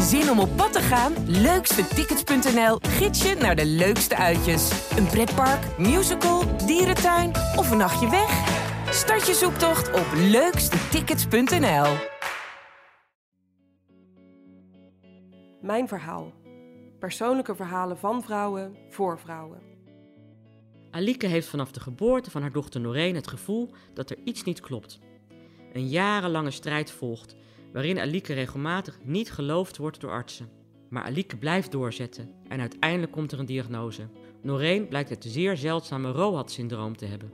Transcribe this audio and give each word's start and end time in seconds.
Zin 0.00 0.30
om 0.30 0.38
op 0.38 0.56
pad 0.56 0.72
te 0.72 0.80
gaan? 0.80 1.12
Leukstetickets.nl 1.26 2.78
gids 2.80 3.22
je 3.22 3.34
naar 3.34 3.56
de 3.56 3.66
leukste 3.66 4.16
uitjes. 4.16 4.90
Een 4.96 5.06
pretpark, 5.06 5.78
musical, 5.78 6.56
dierentuin 6.66 7.30
of 7.56 7.70
een 7.70 7.76
nachtje 7.76 8.10
weg? 8.10 8.30
Start 8.90 9.26
je 9.26 9.34
zoektocht 9.34 9.92
op 9.92 10.06
leukstetickets.nl. 10.14 11.86
Mijn 15.60 15.88
verhaal. 15.88 16.32
Persoonlijke 16.98 17.54
verhalen 17.54 17.98
van 17.98 18.22
vrouwen 18.22 18.76
voor 18.90 19.18
vrouwen. 19.18 19.60
Alike 20.90 21.26
heeft 21.26 21.48
vanaf 21.48 21.72
de 21.72 21.80
geboorte 21.80 22.30
van 22.30 22.42
haar 22.42 22.52
dochter 22.52 22.80
Noreen 22.80 23.14
het 23.14 23.28
gevoel 23.28 23.70
dat 23.94 24.10
er 24.10 24.18
iets 24.24 24.44
niet 24.44 24.60
klopt. 24.60 24.98
Een 25.72 25.88
jarenlange 25.88 26.50
strijd 26.50 26.90
volgt, 26.90 27.34
waarin 27.74 27.98
Alike 27.98 28.32
regelmatig 28.32 28.98
niet 29.02 29.32
geloofd 29.32 29.76
wordt 29.76 30.00
door 30.00 30.10
artsen. 30.10 30.48
Maar 30.88 31.02
Alike 31.02 31.36
blijft 31.36 31.72
doorzetten 31.72 32.30
en 32.48 32.60
uiteindelijk 32.60 33.12
komt 33.12 33.32
er 33.32 33.38
een 33.38 33.46
diagnose. 33.46 34.08
Noreen 34.42 34.88
blijkt 34.88 35.10
het 35.10 35.24
zeer 35.28 35.56
zeldzame 35.56 36.10
ROHAD-syndroom 36.10 36.96
te 36.96 37.06
hebben. 37.06 37.32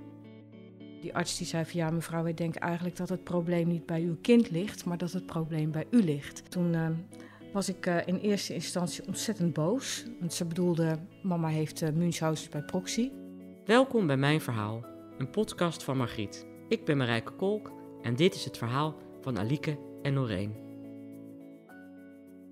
Die 1.00 1.14
arts 1.14 1.38
die 1.38 1.46
zei 1.46 1.64
van 1.64 1.80
ja 1.80 1.90
mevrouw, 1.90 2.22
wij 2.22 2.34
denken 2.34 2.60
eigenlijk 2.60 2.96
dat 2.96 3.08
het 3.08 3.24
probleem 3.24 3.68
niet 3.68 3.86
bij 3.86 4.00
uw 4.00 4.16
kind 4.22 4.50
ligt, 4.50 4.84
maar 4.84 4.98
dat 4.98 5.12
het 5.12 5.26
probleem 5.26 5.70
bij 5.70 5.86
u 5.90 6.02
ligt. 6.02 6.50
Toen 6.50 6.72
uh, 6.72 6.88
was 7.52 7.68
ik 7.68 7.86
uh, 7.86 8.06
in 8.06 8.16
eerste 8.16 8.54
instantie 8.54 9.06
ontzettend 9.06 9.52
boos, 9.52 10.04
want 10.20 10.32
ze 10.32 10.44
bedoelde 10.44 10.98
mama 11.22 11.48
heeft 11.48 11.82
uh, 11.82 11.88
Munchausen 11.90 12.50
bij 12.50 12.62
proxy. 12.62 13.10
Welkom 13.64 14.06
bij 14.06 14.16
Mijn 14.16 14.40
Verhaal, 14.40 14.84
een 15.18 15.30
podcast 15.30 15.82
van 15.82 15.96
Margriet. 15.96 16.46
Ik 16.68 16.84
ben 16.84 16.96
Marijke 16.96 17.32
Kolk 17.32 17.72
en 18.02 18.16
dit 18.16 18.34
is 18.34 18.44
het 18.44 18.58
verhaal 18.58 18.96
van 19.20 19.38
Alike 19.38 19.88
en 20.02 20.14
Noreen. 20.14 20.68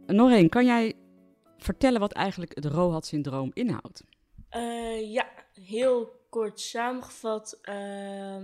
Noreen, 0.06 0.48
kan 0.48 0.64
jij 0.64 0.94
vertellen 1.58 2.00
wat 2.00 2.12
eigenlijk 2.12 2.54
het 2.54 2.64
ROHAD-syndroom 2.64 3.50
inhoudt? 3.52 4.04
Uh, 4.56 5.12
ja, 5.12 5.28
heel 5.52 6.12
kort 6.30 6.60
samengevat 6.60 7.58
uh, 7.62 8.42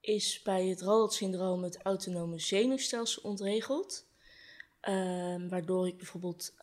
is 0.00 0.40
bij 0.42 0.66
het 0.66 0.82
ROHAD-syndroom 0.82 1.62
het 1.62 1.82
autonome 1.82 2.38
zenuwstelsel 2.38 3.22
ontregeld. 3.22 4.10
Uh, 4.88 5.48
waardoor 5.48 5.86
ik 5.86 5.96
bijvoorbeeld 5.96 6.54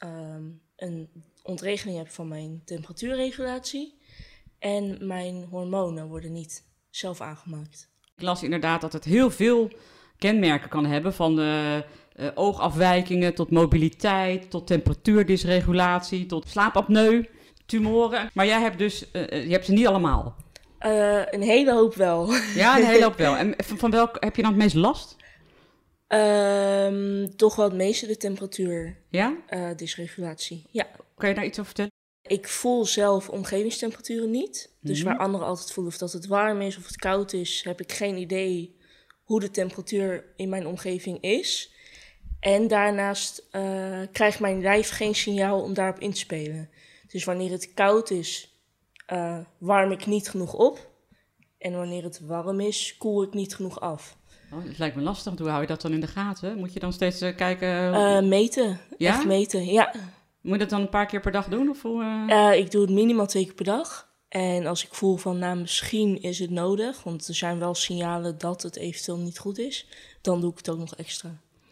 een 0.76 1.10
ontregeling 1.44 1.98
heb 1.98 2.10
van 2.10 2.28
mijn 2.28 2.62
temperatuurregulatie. 2.66 3.98
En 4.60 5.08
mijn 5.08 5.44
hormonen 5.44 6.08
worden 6.08 6.32
niet 6.32 6.64
zelf 6.90 7.22
aangemaakt. 7.22 7.90
Ik 8.16 8.22
las 8.22 8.44
inderdaad 8.44 8.82
dat 8.82 8.94
het 8.94 9.04
heel 9.04 9.32
veel 9.32 9.72
kenmerken 10.20 10.70
kan 10.70 10.86
hebben, 10.86 11.14
van 11.14 11.36
de 11.36 11.84
uh, 12.20 12.28
oogafwijkingen 12.36 13.36
tot 13.36 13.52
mobiliteit, 13.52 14.50
tot 14.50 14.68
temperatuurdysregulatie, 14.68 16.26
tot 16.26 16.48
slaapapneu, 16.50 17.26
tumoren. 17.66 18.30
Maar 18.34 18.46
jij 18.46 18.62
hebt 18.62 18.78
dus, 18.78 19.06
uh, 19.14 19.46
je 19.46 19.52
hebt 19.52 19.66
ze 19.66 19.72
niet 19.72 19.88
allemaal. 19.88 20.36
Uh, 20.86 21.22
een 21.26 21.42
hele 21.42 21.74
hoop 21.74 21.96
wel. 21.96 22.34
Ja, 22.56 22.78
een 22.78 22.86
hele 22.86 23.04
hoop 23.04 23.18
wel. 23.18 23.36
En 23.42 23.54
van, 23.58 23.92
welk 23.92 24.18
heb 24.20 24.36
je 24.36 24.42
dan 24.42 24.52
het 24.52 24.62
meest 24.62 24.76
last? 24.76 25.16
Um, 26.08 27.36
toch 27.36 27.56
wel 27.56 27.66
het 27.66 27.76
meeste 27.76 28.08
de 28.08 28.18
temperatuur. 28.18 28.98
Ja? 29.10 29.36
dysregulatie. 29.76 30.66
Ja. 30.72 30.88
Kan 31.18 31.30
je 31.30 31.36
daar 31.36 31.46
iets 31.46 31.60
over 31.60 31.66
vertellen? 31.66 31.92
Ik 32.28 32.48
voel 32.48 32.86
zelf 32.86 33.30
omgevingstemperaturen 33.30 34.32
niet. 34.32 34.72
Dus 34.82 34.98
Mhm. 34.98 35.08
waar 35.08 35.18
anderen 35.18 35.48
altijd 35.48 35.72
voelen 35.72 35.94
of 35.94 36.00
dat 36.00 36.14
het 36.14 36.28
warm 36.28 36.62
is 36.62 36.78
of 36.78 36.88
het 36.88 36.96
koud 36.96 37.34
is, 37.34 37.62
heb 37.64 37.82
ik 37.82 37.92
geen 37.92 38.18
idee 38.18 38.78
hoe 39.30 39.40
de 39.40 39.52
temperatuur 39.52 40.26
in 40.36 40.50
mijn 40.50 40.68
omgeving 40.68 41.22
is. 41.22 41.72
En 42.40 42.68
daarnaast 42.68 43.48
uh, 43.52 44.00
krijgt 44.12 44.40
mijn 44.40 44.62
lijf 44.62 44.90
geen 44.90 45.16
signaal 45.16 45.62
om 45.62 45.74
daarop 45.74 46.00
in 46.00 46.12
te 46.12 46.18
spelen. 46.18 46.70
Dus 47.08 47.24
wanneer 47.24 47.52
het 47.52 47.74
koud 47.74 48.10
is, 48.10 48.60
uh, 49.14 49.38
warm 49.58 49.92
ik 49.92 50.06
niet 50.06 50.30
genoeg 50.30 50.54
op. 50.54 50.90
En 51.58 51.74
wanneer 51.74 52.04
het 52.04 52.20
warm 52.26 52.60
is, 52.60 52.96
koel 52.98 53.24
ik 53.24 53.34
niet 53.34 53.56
genoeg 53.56 53.80
af. 53.80 54.18
Oh, 54.54 54.64
het 54.64 54.78
lijkt 54.78 54.96
me 54.96 55.02
lastig, 55.02 55.38
hoe 55.38 55.50
hou 55.50 55.62
je 55.62 55.68
dat 55.68 55.82
dan 55.82 55.94
in 55.94 56.00
de 56.00 56.08
gaten? 56.08 56.58
Moet 56.58 56.74
je 56.74 56.80
dan 56.80 56.94
steeds 56.94 57.22
uh, 57.22 57.36
kijken? 57.36 58.28
Meten, 58.28 58.80
Ja? 58.98 59.14
echt 59.14 59.26
meten, 59.26 59.66
ja. 59.66 59.94
Moet 60.42 60.54
je 60.54 60.60
dat 60.60 60.70
dan 60.70 60.82
een 60.82 60.90
paar 60.90 61.06
keer 61.06 61.20
per 61.20 61.32
dag 61.32 61.48
doen? 61.48 61.70
Of 61.70 61.82
hoe, 61.82 62.04
ik 62.58 62.72
doe 62.72 62.82
het 62.82 62.92
minimaal 62.92 63.28
twee 63.28 63.46
keer 63.46 63.54
per 63.54 63.66
dag. 63.66 64.09
En 64.30 64.66
als 64.66 64.86
ik 64.86 64.94
voel 64.94 65.18
van, 65.18 65.40
nou, 65.40 65.58
misschien 65.58 66.22
is 66.22 66.40
het 66.40 66.50
nodig, 66.50 67.04
want 67.04 67.28
er 67.28 67.36
zijn 67.36 67.60
wel 67.60 67.76
signalen 67.76 68.38
dat 68.38 68.62
het 68.62 68.76
eventueel 68.76 69.18
niet 69.18 69.40
goed 69.40 69.58
is, 69.58 69.88
dan 70.22 70.42
doe 70.42 70.52
ik 70.52 70.58
het 70.58 70.70
ook 70.70 70.78
nog 70.78 70.96
extra. 70.96 71.30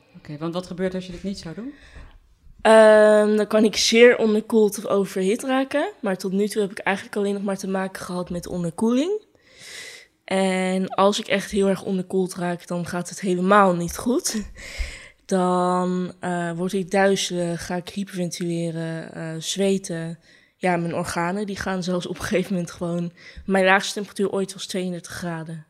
Oké, 0.07 0.18
okay, 0.18 0.38
want 0.38 0.53
wat 0.53 0.68
gebeurt 0.68 0.94
als 0.95 1.06
je 1.06 1.12
dit 1.12 1.23
niet 1.23 1.40
zou 1.40 1.56
doen? 1.56 1.73
Uh, 2.68 3.38
dan 3.38 3.47
kan 3.47 3.63
ik 3.63 3.75
zeer 3.75 4.18
onderkoeld 4.18 4.78
of 4.78 4.85
overhit 4.85 5.44
raken. 5.44 5.91
Maar 6.01 6.18
tot 6.18 6.31
nu 6.31 6.47
toe 6.47 6.62
heb 6.62 6.72
ik 6.72 6.79
eigenlijk 6.79 7.16
alleen 7.16 7.34
nog 7.34 7.44
maar 7.44 7.57
te 7.57 7.68
maken 7.68 8.06
gehad 8.06 8.29
met 8.29 8.47
onderkoeling. 8.47 9.25
En 10.24 10.88
als 10.88 11.19
ik 11.19 11.28
echt 11.28 11.51
heel 11.51 11.68
erg 11.68 11.84
onderkoeld 11.84 12.35
raak, 12.35 12.68
dan 12.68 12.85
gaat 12.85 13.09
het 13.09 13.19
helemaal 13.19 13.75
niet 13.75 13.97
goed. 13.97 14.44
Dan 15.25 16.13
uh, 16.22 16.51
word 16.51 16.74
ik 16.74 16.91
duizelig, 16.91 17.66
ga 17.66 17.75
ik 17.75 17.89
hyperventileren, 17.89 19.18
uh, 19.18 19.41
zweten. 19.41 20.19
Ja, 20.57 20.78
mijn 20.78 20.95
organen 20.95 21.45
die 21.45 21.56
gaan 21.56 21.84
zelfs 21.84 22.07
op 22.07 22.16
een 22.16 22.22
gegeven 22.22 22.53
moment 22.53 22.72
gewoon... 22.72 23.12
Mijn 23.45 23.66
laagste 23.66 23.94
temperatuur 23.94 24.31
ooit 24.31 24.53
was 24.53 24.66
32 24.66 25.12
graden. 25.12 25.66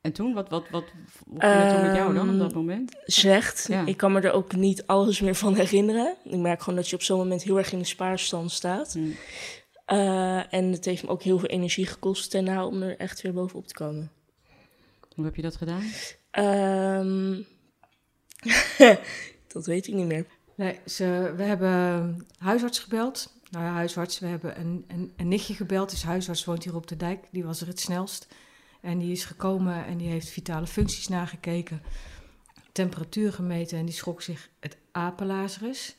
En 0.00 0.12
toen? 0.12 0.34
Wat, 0.34 0.48
wat, 0.48 0.70
wat, 0.70 0.84
hoe 1.24 1.40
ging 1.40 1.62
het 1.62 1.74
toen 1.74 1.82
met 1.82 1.96
jou 1.96 2.14
dan 2.14 2.30
op 2.30 2.38
dat 2.38 2.54
moment? 2.54 2.96
Slecht. 3.04 3.66
Ja. 3.68 3.86
Ik 3.86 3.96
kan 3.96 4.12
me 4.12 4.20
er 4.20 4.32
ook 4.32 4.52
niet 4.52 4.86
alles 4.86 5.20
meer 5.20 5.34
van 5.34 5.54
herinneren. 5.54 6.14
Ik 6.24 6.38
merk 6.38 6.60
gewoon 6.62 6.78
dat 6.78 6.88
je 6.88 6.96
op 6.96 7.02
zo'n 7.02 7.18
moment 7.18 7.42
heel 7.42 7.58
erg 7.58 7.72
in 7.72 7.78
de 7.78 7.84
spaarstand 7.84 8.50
staat. 8.50 8.94
Mm. 8.94 9.14
Uh, 9.92 10.54
en 10.54 10.72
het 10.72 10.84
heeft 10.84 11.02
me 11.02 11.08
ook 11.08 11.22
heel 11.22 11.38
veel 11.38 11.48
energie 11.48 11.86
gekost 11.86 12.32
daarna 12.32 12.66
om 12.66 12.82
er 12.82 12.96
echt 12.96 13.20
weer 13.20 13.32
bovenop 13.32 13.66
te 13.66 13.74
komen. 13.74 14.10
Hoe 15.14 15.24
heb 15.24 15.36
je 15.36 15.42
dat 15.42 15.56
gedaan? 15.56 15.82
Um, 17.00 17.46
dat 19.52 19.66
weet 19.66 19.86
ik 19.86 19.94
niet 19.94 20.06
meer. 20.06 20.26
Nee, 20.54 20.78
ze, 20.86 21.32
we 21.36 21.42
hebben 21.42 22.26
huisarts 22.38 22.78
gebeld. 22.78 23.39
Nou 23.50 23.64
ja, 23.64 23.72
huisarts, 23.72 24.18
we 24.18 24.26
hebben 24.26 24.60
een, 24.60 24.84
een, 24.88 25.12
een 25.16 25.28
nichtje 25.28 25.54
gebeld. 25.54 25.90
Dus 25.90 26.02
huisarts 26.02 26.44
woont 26.44 26.64
hier 26.64 26.74
op 26.74 26.86
de 26.86 26.96
dijk. 26.96 27.26
Die 27.30 27.44
was 27.44 27.60
er 27.60 27.66
het 27.66 27.80
snelst. 27.80 28.28
En 28.80 28.98
die 28.98 29.12
is 29.12 29.24
gekomen 29.24 29.86
en 29.86 29.96
die 29.96 30.08
heeft 30.08 30.28
vitale 30.28 30.66
functies 30.66 31.08
nagekeken. 31.08 31.82
Temperatuur 32.72 33.32
gemeten 33.32 33.78
en 33.78 33.84
die 33.84 33.94
schrok 33.94 34.22
zich 34.22 34.50
het 34.60 34.76
apenlazerus. 34.92 35.96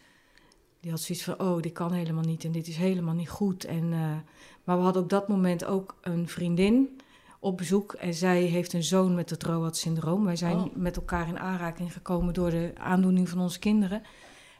Die 0.79 0.91
had 0.91 0.99
zoiets 0.99 1.23
van, 1.23 1.39
oh, 1.39 1.61
dit 1.61 1.73
kan 1.73 1.93
helemaal 1.93 2.23
niet 2.23 2.43
en 2.43 2.51
dit 2.51 2.67
is 2.67 2.75
helemaal 2.75 3.13
niet 3.13 3.29
goed. 3.29 3.65
En, 3.65 3.83
uh, 3.83 4.15
maar 4.63 4.77
we 4.77 4.83
hadden 4.83 5.01
op 5.01 5.09
dat 5.09 5.27
moment 5.27 5.65
ook 5.65 5.97
een 6.01 6.27
vriendin 6.27 6.99
op 7.39 7.57
bezoek. 7.57 7.93
En 7.93 8.13
zij 8.13 8.41
heeft 8.41 8.73
een 8.73 8.83
zoon 8.83 9.15
met 9.15 9.29
het 9.29 9.43
ROHAD-syndroom. 9.43 10.25
Wij 10.25 10.35
zijn 10.35 10.57
oh. 10.57 10.75
met 10.75 10.95
elkaar 10.95 11.27
in 11.27 11.39
aanraking 11.39 11.93
gekomen 11.93 12.33
door 12.33 12.49
de 12.49 12.71
aandoening 12.77 13.29
van 13.29 13.39
onze 13.39 13.59
kinderen. 13.59 14.03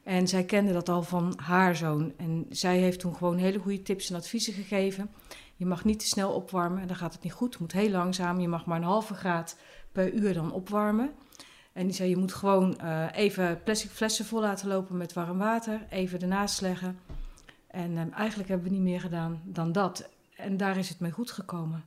En 0.04 0.28
zij 0.28 0.44
kende 0.44 0.74
dat 0.74 0.90
al 0.90 1.04
van 1.04 1.34
haar 1.44 1.76
zoon. 1.76 2.14
En 2.18 2.46
zij 2.50 2.78
heeft 2.78 3.00
toen 3.00 3.16
gewoon 3.16 3.38
hele 3.38 3.60
goede 3.60 3.82
tips 3.82 4.10
en 4.10 4.16
adviezen 4.16 4.54
gegeven. 4.54 5.12
Je 5.56 5.66
mag 5.66 5.86
niet 5.86 6.00
te 6.00 6.08
snel 6.08 6.32
opwarmen, 6.32 6.88
dan 6.88 6.96
gaat 6.96 7.14
het 7.14 7.24
niet 7.24 7.34
goed. 7.34 7.52
Het 7.52 7.62
moet 7.62 7.72
heel 7.72 7.90
langzaam. 7.90 8.40
Je 8.40 8.48
mag 8.48 8.66
maar 8.66 8.78
een 8.78 8.84
halve 8.84 9.14
graad 9.14 9.58
per 9.92 10.14
uur 10.14 10.34
dan 10.34 10.52
opwarmen. 10.52 11.12
En 11.74 11.86
die 11.86 11.96
zei, 11.96 12.10
je 12.10 12.18
moet 12.18 12.34
gewoon 12.34 12.80
uh, 12.84 13.06
even 13.12 13.64
plastic 13.64 13.90
flessen 13.90 14.26
vol 14.26 14.40
laten 14.40 14.68
lopen 14.68 14.98
met 14.98 15.14
warm 15.14 15.38
water. 15.38 15.86
Even 15.90 16.22
ernaast 16.22 16.62
leggen. 16.62 17.00
En 17.68 17.98
um, 17.98 18.12
eigenlijk 18.12 18.50
hebben 18.50 18.68
we 18.68 18.74
niet 18.74 18.84
meer 18.84 19.00
gedaan 19.00 19.42
dan 19.44 19.72
dat. 19.72 20.10
En 20.36 20.58
daar 20.58 20.78
is 20.78 20.90
het 20.90 21.00
mee 21.00 21.12
goed 21.12 21.32
gekomen. 21.32 21.86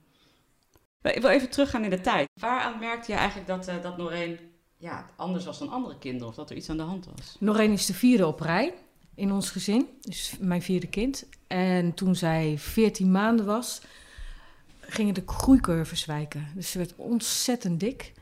Ik 1.02 1.20
wil 1.20 1.30
even 1.30 1.50
teruggaan 1.50 1.84
in 1.84 1.90
de 1.90 2.00
tijd. 2.00 2.28
Waaraan 2.40 2.78
merkte 2.78 3.12
je 3.12 3.18
eigenlijk 3.18 3.48
dat, 3.48 3.68
uh, 3.68 3.82
dat 3.82 3.96
Noreen 3.96 4.38
ja, 4.84 5.10
anders 5.16 5.44
was 5.44 5.58
dan 5.58 5.68
andere 5.68 5.98
kinderen? 5.98 6.28
Of 6.28 6.34
dat 6.34 6.50
er 6.50 6.56
iets 6.56 6.70
aan 6.70 6.76
de 6.76 6.82
hand 6.82 7.06
was? 7.16 7.36
Noreen 7.40 7.72
is 7.72 7.86
de 7.86 7.94
vierde 7.94 8.26
op 8.26 8.40
rij 8.40 8.74
in 9.14 9.32
ons 9.32 9.50
gezin. 9.50 9.88
Dus 10.00 10.36
mijn 10.40 10.62
vierde 10.62 10.86
kind. 10.86 11.26
En 11.46 11.94
toen 11.94 12.14
zij 12.14 12.58
14 12.58 13.10
maanden 13.10 13.46
was, 13.46 13.80
gingen 14.80 15.14
de 15.14 15.22
groeicurves 15.26 16.04
wijken. 16.04 16.48
Dus 16.54 16.70
ze 16.70 16.78
werd 16.78 16.94
ontzettend 16.96 17.80
dik. 17.80 18.12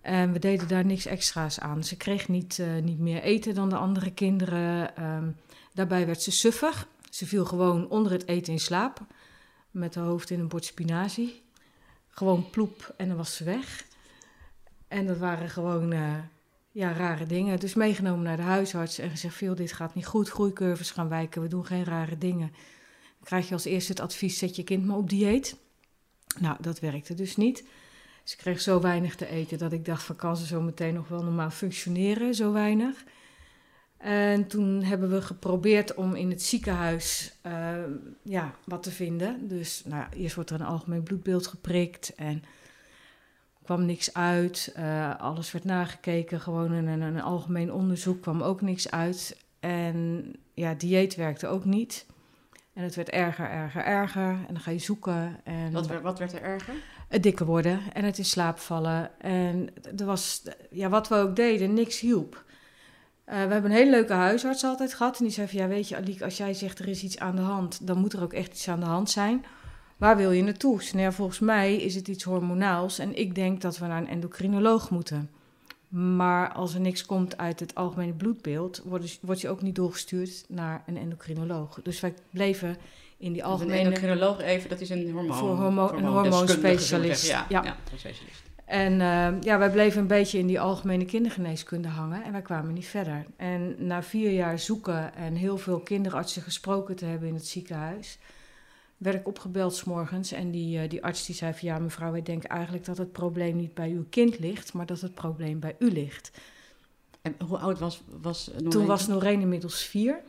En 0.00 0.32
we 0.32 0.38
deden 0.38 0.68
daar 0.68 0.84
niks 0.84 1.06
extra's 1.06 1.60
aan. 1.60 1.84
Ze 1.84 1.96
kreeg 1.96 2.28
niet, 2.28 2.58
uh, 2.58 2.82
niet 2.82 2.98
meer 2.98 3.22
eten 3.22 3.54
dan 3.54 3.68
de 3.68 3.76
andere 3.76 4.12
kinderen. 4.12 5.02
Um, 5.04 5.36
daarbij 5.72 6.06
werd 6.06 6.22
ze 6.22 6.30
suffig. 6.30 6.88
Ze 7.10 7.26
viel 7.26 7.44
gewoon 7.44 7.88
onder 7.88 8.12
het 8.12 8.28
eten 8.28 8.52
in 8.52 8.60
slaap. 8.60 9.00
Met 9.70 9.94
haar 9.94 10.04
hoofd 10.04 10.30
in 10.30 10.40
een 10.40 10.48
bord 10.48 10.64
spinazie. 10.64 11.42
Gewoon 12.08 12.50
ploep 12.50 12.94
en 12.96 13.08
dan 13.08 13.16
was 13.16 13.36
ze 13.36 13.44
weg. 13.44 13.84
En 14.88 15.06
dat 15.06 15.18
waren 15.18 15.50
gewoon 15.50 15.92
uh, 15.92 16.14
ja, 16.70 16.92
rare 16.92 17.26
dingen. 17.26 17.60
Dus 17.60 17.74
meegenomen 17.74 18.24
naar 18.24 18.36
de 18.36 18.42
huisarts 18.42 18.98
en 18.98 19.10
gezegd: 19.10 19.34
veel 19.34 19.54
dit 19.54 19.72
gaat 19.72 19.94
niet 19.94 20.06
goed. 20.06 20.28
Groeicurves 20.28 20.90
gaan 20.90 21.08
wijken. 21.08 21.42
We 21.42 21.48
doen 21.48 21.66
geen 21.66 21.84
rare 21.84 22.18
dingen. 22.18 22.48
Dan 23.18 23.24
krijg 23.24 23.48
je 23.48 23.54
als 23.54 23.64
eerste 23.64 23.92
het 23.92 24.00
advies: 24.00 24.38
zet 24.38 24.56
je 24.56 24.64
kind 24.64 24.86
maar 24.86 24.96
op 24.96 25.10
dieet. 25.10 25.56
Nou, 26.38 26.56
dat 26.60 26.80
werkte 26.80 27.14
dus 27.14 27.36
niet. 27.36 27.64
Ze 28.24 28.36
kreeg 28.36 28.60
zo 28.60 28.80
weinig 28.80 29.14
te 29.14 29.28
eten 29.28 29.58
dat 29.58 29.72
ik 29.72 29.84
dacht: 29.84 30.02
van 30.02 30.16
kan 30.16 30.36
ze 30.36 30.46
zo 30.46 30.60
meteen 30.60 30.94
nog 30.94 31.08
wel 31.08 31.22
normaal 31.22 31.50
functioneren? 31.50 32.34
Zo 32.34 32.52
weinig. 32.52 33.04
En 33.96 34.46
toen 34.46 34.82
hebben 34.82 35.10
we 35.10 35.22
geprobeerd 35.22 35.94
om 35.94 36.14
in 36.14 36.30
het 36.30 36.42
ziekenhuis 36.42 37.32
uh, 37.46 37.76
ja, 38.22 38.54
wat 38.64 38.82
te 38.82 38.90
vinden. 38.90 39.48
Dus 39.48 39.82
nou, 39.84 40.04
eerst 40.12 40.34
wordt 40.34 40.50
er 40.50 40.60
een 40.60 40.66
algemeen 40.66 41.02
bloedbeeld 41.02 41.46
geprikt 41.46 42.14
en 42.14 42.42
kwam 43.66 43.84
niks 43.84 44.14
uit. 44.14 44.74
Uh, 44.78 45.20
alles 45.20 45.52
werd 45.52 45.64
nagekeken, 45.64 46.40
gewoon 46.40 46.72
een, 46.72 47.00
een 47.00 47.22
algemeen 47.22 47.72
onderzoek 47.72 48.22
kwam 48.22 48.42
ook 48.42 48.60
niks 48.60 48.90
uit. 48.90 49.36
En 49.60 50.32
ja, 50.54 50.74
dieet 50.74 51.14
werkte 51.14 51.46
ook 51.46 51.64
niet. 51.64 52.06
En 52.72 52.82
het 52.82 52.94
werd 52.94 53.10
erger, 53.10 53.50
erger, 53.50 53.82
erger. 53.82 54.30
En 54.30 54.46
dan 54.48 54.60
ga 54.60 54.70
je 54.70 54.78
zoeken. 54.78 55.36
En 55.44 55.72
wat, 55.72 56.00
wat 56.00 56.18
werd 56.18 56.32
er 56.32 56.42
erger? 56.42 56.74
Het 57.08 57.22
dikker 57.22 57.46
worden 57.46 57.80
en 57.92 58.04
het 58.04 58.18
in 58.18 58.24
slaap 58.24 58.58
vallen. 58.58 59.20
En 59.20 59.68
er 59.96 60.04
was, 60.04 60.42
ja, 60.70 60.88
wat 60.88 61.08
we 61.08 61.14
ook 61.14 61.36
deden, 61.36 61.74
niks 61.74 62.00
hielp. 62.00 62.34
Uh, 62.34 63.34
we 63.34 63.52
hebben 63.52 63.64
een 63.64 63.76
hele 63.76 63.90
leuke 63.90 64.12
huisarts 64.12 64.64
altijd 64.64 64.94
gehad. 64.94 65.18
En 65.18 65.24
die 65.24 65.32
zei 65.32 65.48
van, 65.48 65.58
ja 65.58 65.68
weet 65.68 65.88
je 65.88 65.96
Aliek, 65.96 66.22
als 66.22 66.36
jij 66.36 66.54
zegt 66.54 66.78
er 66.78 66.88
is 66.88 67.02
iets 67.02 67.18
aan 67.18 67.36
de 67.36 67.42
hand, 67.42 67.86
dan 67.86 67.98
moet 67.98 68.12
er 68.12 68.22
ook 68.22 68.32
echt 68.32 68.52
iets 68.52 68.68
aan 68.68 68.80
de 68.80 68.86
hand 68.86 69.10
zijn. 69.10 69.44
Waar 69.96 70.16
wil 70.16 70.30
je 70.30 70.42
naartoe? 70.42 70.82
Nou 70.92 71.02
ja, 71.02 71.12
volgens 71.12 71.38
mij 71.38 71.76
is 71.76 71.94
het 71.94 72.08
iets 72.08 72.24
hormonaals 72.24 72.98
en 72.98 73.18
ik 73.18 73.34
denk 73.34 73.60
dat 73.60 73.78
we 73.78 73.86
naar 73.86 74.00
een 74.00 74.08
endocrinoloog 74.08 74.90
moeten. 74.90 75.30
Maar 75.88 76.52
als 76.52 76.74
er 76.74 76.80
niks 76.80 77.06
komt 77.06 77.38
uit 77.38 77.60
het 77.60 77.74
algemene 77.74 78.12
bloedbeeld, 78.12 78.82
word, 78.84 79.18
word 79.22 79.40
je 79.40 79.48
ook 79.48 79.62
niet 79.62 79.74
doorgestuurd 79.74 80.44
naar 80.48 80.82
een 80.86 80.96
endocrinoloog. 80.96 81.80
Dus 81.82 82.00
wij 82.00 82.14
bleven 82.30 82.76
in 83.16 83.32
die 83.32 83.44
algemene... 83.44 83.78
Een 83.78 83.84
endocrinoloog 83.84 84.40
even, 84.40 84.68
dat 84.68 84.80
is 84.80 84.90
een 84.90 85.10
hormoon... 85.10 85.36
Voor 85.36 85.56
hormo 85.56 85.92
een 85.92 86.04
hormoonspecialist. 86.04 87.26
Ja, 87.26 87.46
ja. 87.48 87.64
ja 87.64 87.76
specialist. 87.86 88.42
En 88.64 88.92
uh, 88.92 89.42
ja, 89.42 89.58
wij 89.58 89.70
bleven 89.70 90.00
een 90.00 90.06
beetje 90.06 90.38
in 90.38 90.46
die 90.46 90.60
algemene 90.60 91.04
kindergeneeskunde 91.04 91.88
hangen 91.88 92.24
en 92.24 92.32
wij 92.32 92.42
kwamen 92.42 92.74
niet 92.74 92.86
verder. 92.86 93.26
En 93.36 93.74
na 93.78 94.02
vier 94.02 94.30
jaar 94.30 94.58
zoeken 94.58 95.14
en 95.14 95.34
heel 95.34 95.58
veel 95.58 95.78
kinderartsen 95.78 96.42
gesproken 96.42 96.96
te 96.96 97.04
hebben 97.04 97.28
in 97.28 97.34
het 97.34 97.46
ziekenhuis, 97.46 98.18
werd 98.96 99.16
ik 99.16 99.28
opgebeld 99.28 99.74
s 99.74 99.84
morgens 99.84 100.32
en 100.32 100.50
die, 100.50 100.82
uh, 100.82 100.88
die 100.88 101.04
arts 101.04 101.26
die 101.26 101.34
zei 101.34 101.52
van 101.52 101.68
ja 101.68 101.78
mevrouw, 101.78 102.12
wij 102.12 102.22
denken 102.22 102.48
eigenlijk 102.48 102.84
dat 102.84 102.98
het 102.98 103.12
probleem 103.12 103.56
niet 103.56 103.74
bij 103.74 103.90
uw 103.90 104.06
kind 104.10 104.38
ligt, 104.38 104.72
maar 104.72 104.86
dat 104.86 105.00
het 105.00 105.14
probleem 105.14 105.60
bij 105.60 105.76
u 105.78 105.90
ligt. 105.90 106.30
En 107.22 107.34
hoe 107.46 107.58
oud 107.58 107.78
was, 107.78 108.02
was 108.20 108.46
Noreen? 108.46 108.70
Toen 108.70 108.86
was 108.86 109.06
Noreen 109.06 109.40
inmiddels 109.40 109.84
vier. 109.84 110.20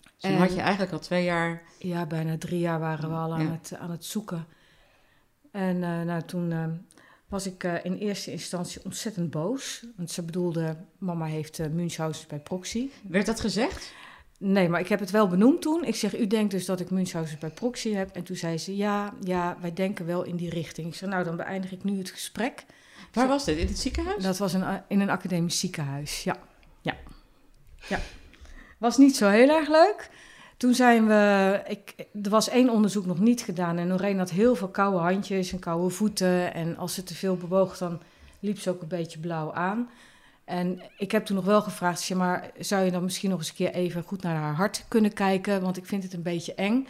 Dus 0.00 0.30
toen 0.30 0.40
had 0.40 0.54
je 0.54 0.60
eigenlijk 0.60 0.92
al 0.92 0.98
twee 0.98 1.24
jaar... 1.24 1.62
Ja, 1.78 2.06
bijna 2.06 2.38
drie 2.38 2.58
jaar 2.58 2.80
waren 2.80 3.08
we 3.08 3.16
al 3.16 3.34
aan, 3.34 3.50
het, 3.50 3.76
aan 3.78 3.90
het 3.90 4.04
zoeken. 4.04 4.46
En 5.50 5.76
uh, 5.76 6.02
nou, 6.02 6.22
toen 6.22 6.50
uh, 6.50 6.66
was 7.28 7.46
ik 7.46 7.64
uh, 7.64 7.84
in 7.84 7.94
eerste 7.94 8.30
instantie 8.30 8.84
ontzettend 8.84 9.30
boos. 9.30 9.86
Want 9.96 10.10
ze 10.10 10.22
bedoelde, 10.22 10.76
mama 10.98 11.24
heeft 11.24 11.70
Münchhausen 11.70 12.28
bij 12.28 12.40
proxy. 12.40 12.90
Werd 13.08 13.26
dat 13.26 13.40
gezegd? 13.40 13.92
Nee, 14.38 14.68
maar 14.68 14.80
ik 14.80 14.88
heb 14.88 15.00
het 15.00 15.10
wel 15.10 15.28
benoemd 15.28 15.62
toen. 15.62 15.84
Ik 15.84 15.94
zeg, 15.94 16.18
u 16.18 16.26
denkt 16.26 16.50
dus 16.50 16.64
dat 16.64 16.80
ik 16.80 16.90
Münchhausen 16.90 17.38
bij 17.40 17.50
proxy 17.50 17.92
heb. 17.92 18.10
En 18.10 18.22
toen 18.22 18.36
zei 18.36 18.58
ze, 18.58 18.76
ja, 18.76 19.14
ja, 19.20 19.56
wij 19.60 19.72
denken 19.72 20.06
wel 20.06 20.22
in 20.22 20.36
die 20.36 20.50
richting. 20.50 20.86
Ik 20.86 20.94
zeg, 20.94 21.08
nou, 21.08 21.24
dan 21.24 21.36
beëindig 21.36 21.72
ik 21.72 21.84
nu 21.84 21.98
het 21.98 22.10
gesprek. 22.10 22.64
Waar 23.12 23.28
was 23.28 23.44
dit? 23.44 23.58
In 23.58 23.66
het 23.66 23.78
ziekenhuis? 23.78 24.22
Dat 24.22 24.38
was 24.38 24.52
een, 24.52 24.82
in 24.88 25.00
een 25.00 25.10
academisch 25.10 25.58
ziekenhuis, 25.58 26.24
ja. 26.24 26.36
Ja. 26.80 26.96
ja. 27.88 28.00
Was 28.78 28.96
niet 28.96 29.16
zo 29.16 29.28
heel 29.28 29.48
erg 29.48 29.68
leuk. 29.68 30.10
Toen 30.56 30.74
zijn 30.74 31.06
we, 31.06 31.62
ik, 31.66 31.94
er 32.22 32.30
was 32.30 32.48
één 32.48 32.70
onderzoek 32.70 33.06
nog 33.06 33.18
niet 33.18 33.42
gedaan 33.42 33.78
en 33.78 33.86
Noreen 33.86 34.18
had 34.18 34.30
heel 34.30 34.54
veel 34.54 34.68
koude 34.68 34.98
handjes 34.98 35.52
en 35.52 35.58
koude 35.58 35.94
voeten. 35.94 36.54
En 36.54 36.76
als 36.76 36.94
ze 36.94 37.02
te 37.02 37.14
veel 37.14 37.36
bewoog, 37.36 37.78
dan 37.78 38.00
liep 38.40 38.58
ze 38.58 38.70
ook 38.70 38.82
een 38.82 38.88
beetje 38.88 39.18
blauw 39.18 39.52
aan. 39.52 39.90
En 40.44 40.80
ik 40.98 41.12
heb 41.12 41.24
toen 41.24 41.36
nog 41.36 41.44
wel 41.44 41.62
gevraagd, 41.62 42.00
zeg 42.00 42.18
maar, 42.18 42.50
zou 42.58 42.84
je 42.84 42.90
dan 42.90 43.04
misschien 43.04 43.30
nog 43.30 43.38
eens 43.38 43.48
een 43.48 43.54
keer 43.54 43.72
even 43.72 44.02
goed 44.02 44.22
naar 44.22 44.36
haar 44.36 44.54
hart 44.54 44.84
kunnen 44.88 45.12
kijken? 45.12 45.60
Want 45.60 45.76
ik 45.76 45.86
vind 45.86 46.02
het 46.02 46.12
een 46.12 46.22
beetje 46.22 46.54
eng. 46.54 46.86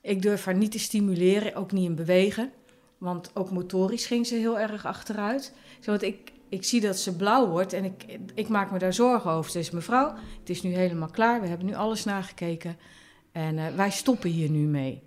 Ik 0.00 0.22
durf 0.22 0.44
haar 0.44 0.54
niet 0.54 0.70
te 0.70 0.78
stimuleren, 0.78 1.54
ook 1.54 1.72
niet 1.72 1.84
in 1.84 1.94
bewegen. 1.94 2.52
Want 2.98 3.30
ook 3.34 3.50
motorisch 3.50 4.06
ging 4.06 4.26
ze 4.26 4.34
heel 4.34 4.58
erg 4.58 4.86
achteruit. 4.86 5.54
Zodat 5.80 6.02
ik, 6.02 6.32
ik 6.48 6.64
zie 6.64 6.80
dat 6.80 6.98
ze 6.98 7.16
blauw 7.16 7.48
wordt 7.48 7.72
en 7.72 7.84
ik, 7.84 8.18
ik 8.34 8.48
maak 8.48 8.70
me 8.70 8.78
daar 8.78 8.92
zorgen 8.92 9.30
over. 9.30 9.56
Is 9.56 9.70
mevrouw, 9.70 10.14
het 10.40 10.50
is 10.50 10.62
nu 10.62 10.74
helemaal 10.74 11.10
klaar. 11.10 11.40
We 11.40 11.46
hebben 11.46 11.66
nu 11.66 11.74
alles 11.74 12.04
nagekeken. 12.04 12.76
En 13.32 13.56
uh, 13.56 13.66
wij 13.76 13.90
stoppen 13.90 14.30
hier 14.30 14.50
nu 14.50 14.66
mee. 14.66 15.02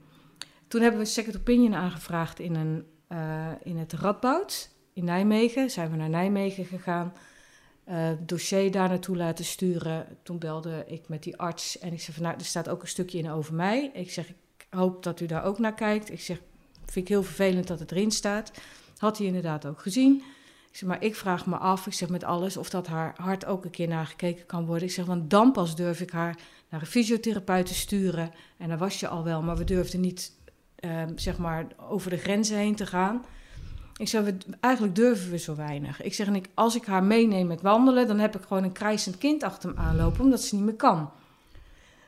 Toen 0.67 0.81
hebben 0.81 0.99
we 0.99 1.05
second 1.05 1.37
opinion 1.37 1.75
aangevraagd 1.75 2.39
in, 2.39 2.55
een, 2.55 2.85
uh, 3.11 3.47
in 3.63 3.77
het 3.77 3.93
Radboud 3.93 4.69
in 4.93 5.05
Nijmegen. 5.05 5.69
Zijn 5.69 5.91
we 5.91 5.97
naar 5.97 6.09
Nijmegen 6.09 6.65
gegaan. 6.65 7.13
Uh, 7.89 8.09
dossier 8.19 8.71
daar 8.71 8.89
naartoe 8.89 9.15
laten 9.15 9.45
sturen. 9.45 10.17
Toen 10.23 10.39
belde 10.39 10.83
ik 10.87 11.07
met 11.07 11.23
die 11.23 11.37
arts 11.37 11.79
en 11.79 11.93
ik 11.93 12.01
zei 12.01 12.15
van 12.17 12.25
nou, 12.25 12.35
er 12.37 12.45
staat 12.45 12.69
ook 12.69 12.81
een 12.81 12.87
stukje 12.87 13.17
in 13.17 13.29
over 13.29 13.53
mij. 13.53 13.89
Ik 13.93 14.11
zeg, 14.11 14.29
ik 14.29 14.67
hoop 14.69 15.03
dat 15.03 15.19
u 15.19 15.25
daar 15.25 15.43
ook 15.43 15.59
naar 15.59 15.73
kijkt. 15.73 16.11
Ik 16.11 16.21
zeg, 16.21 16.41
vind 16.85 17.05
ik 17.05 17.07
heel 17.07 17.23
vervelend 17.23 17.67
dat 17.67 17.79
het 17.79 17.91
erin 17.91 18.11
staat. 18.11 18.51
Had 18.97 19.17
hij 19.17 19.27
inderdaad 19.27 19.65
ook 19.65 19.81
gezien. 19.81 20.23
Ik 20.71 20.77
zeg, 20.77 20.89
maar 20.89 21.03
ik 21.03 21.15
vraag 21.15 21.45
me 21.45 21.57
af, 21.57 21.87
ik 21.87 21.93
zeg 21.93 22.09
met 22.09 22.23
alles, 22.23 22.57
of 22.57 22.69
dat 22.69 22.87
haar 22.87 23.13
hart 23.17 23.45
ook 23.45 23.65
een 23.65 23.71
keer 23.71 23.87
nagekeken 23.87 24.45
kan 24.45 24.65
worden. 24.65 24.87
Ik 24.87 24.93
zeg, 24.93 25.05
want 25.05 25.29
dan 25.29 25.51
pas 25.51 25.75
durf 25.75 26.01
ik 26.01 26.11
haar 26.11 26.37
naar 26.69 26.81
een 26.81 26.87
fysiotherapeut 26.87 27.65
te 27.65 27.73
sturen. 27.73 28.31
En 28.57 28.69
dan 28.69 28.77
was 28.77 28.99
je 28.99 29.07
al 29.07 29.23
wel, 29.23 29.41
maar 29.41 29.57
we 29.57 29.63
durfden 29.63 29.99
niet, 29.99 30.31
uh, 30.79 31.03
zeg 31.15 31.37
maar, 31.37 31.67
over 31.89 32.09
de 32.09 32.17
grenzen 32.17 32.57
heen 32.57 32.75
te 32.75 32.85
gaan. 32.85 33.25
Ik 34.01 34.07
zeg, 34.07 34.23
we, 34.23 34.37
eigenlijk 34.59 34.95
durven 34.95 35.31
we 35.31 35.37
zo 35.37 35.55
weinig. 35.55 36.01
Ik 36.01 36.13
zeg, 36.13 36.27
en 36.27 36.35
ik, 36.35 36.47
als 36.53 36.75
ik 36.75 36.85
haar 36.85 37.03
meeneem 37.03 37.47
met 37.47 37.61
wandelen, 37.61 38.07
dan 38.07 38.19
heb 38.19 38.35
ik 38.35 38.41
gewoon 38.41 38.63
een 38.63 38.71
krijsend 38.71 39.17
kind 39.17 39.43
achter 39.43 39.69
hem 39.69 39.77
aanlopen, 39.77 40.23
omdat 40.23 40.41
ze 40.41 40.55
niet 40.55 40.63
meer 40.63 40.73
kan. 40.73 41.11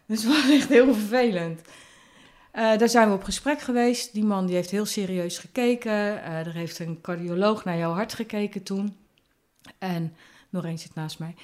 Dus 0.05 0.23
het 0.23 0.33
was 0.33 0.49
echt 0.49 0.69
heel 0.69 0.93
vervelend. 0.93 1.61
Uh, 1.61 2.77
daar 2.77 2.89
zijn 2.89 3.07
we 3.07 3.13
op 3.13 3.23
gesprek 3.23 3.61
geweest. 3.61 4.13
Die 4.13 4.23
man 4.23 4.45
die 4.45 4.55
heeft 4.55 4.69
heel 4.69 4.85
serieus 4.85 5.37
gekeken. 5.37 5.91
Uh, 5.91 6.47
er 6.47 6.53
heeft 6.53 6.79
een 6.79 7.01
cardioloog 7.01 7.63
naar 7.63 7.77
jouw 7.77 7.93
hart 7.93 8.13
gekeken 8.13 8.63
toen. 8.63 8.97
En 9.77 10.15
nog 10.49 10.65
eens 10.65 10.81
zit 10.81 10.95
naast 10.95 11.19
mij. 11.19 11.35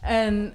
En 0.00 0.54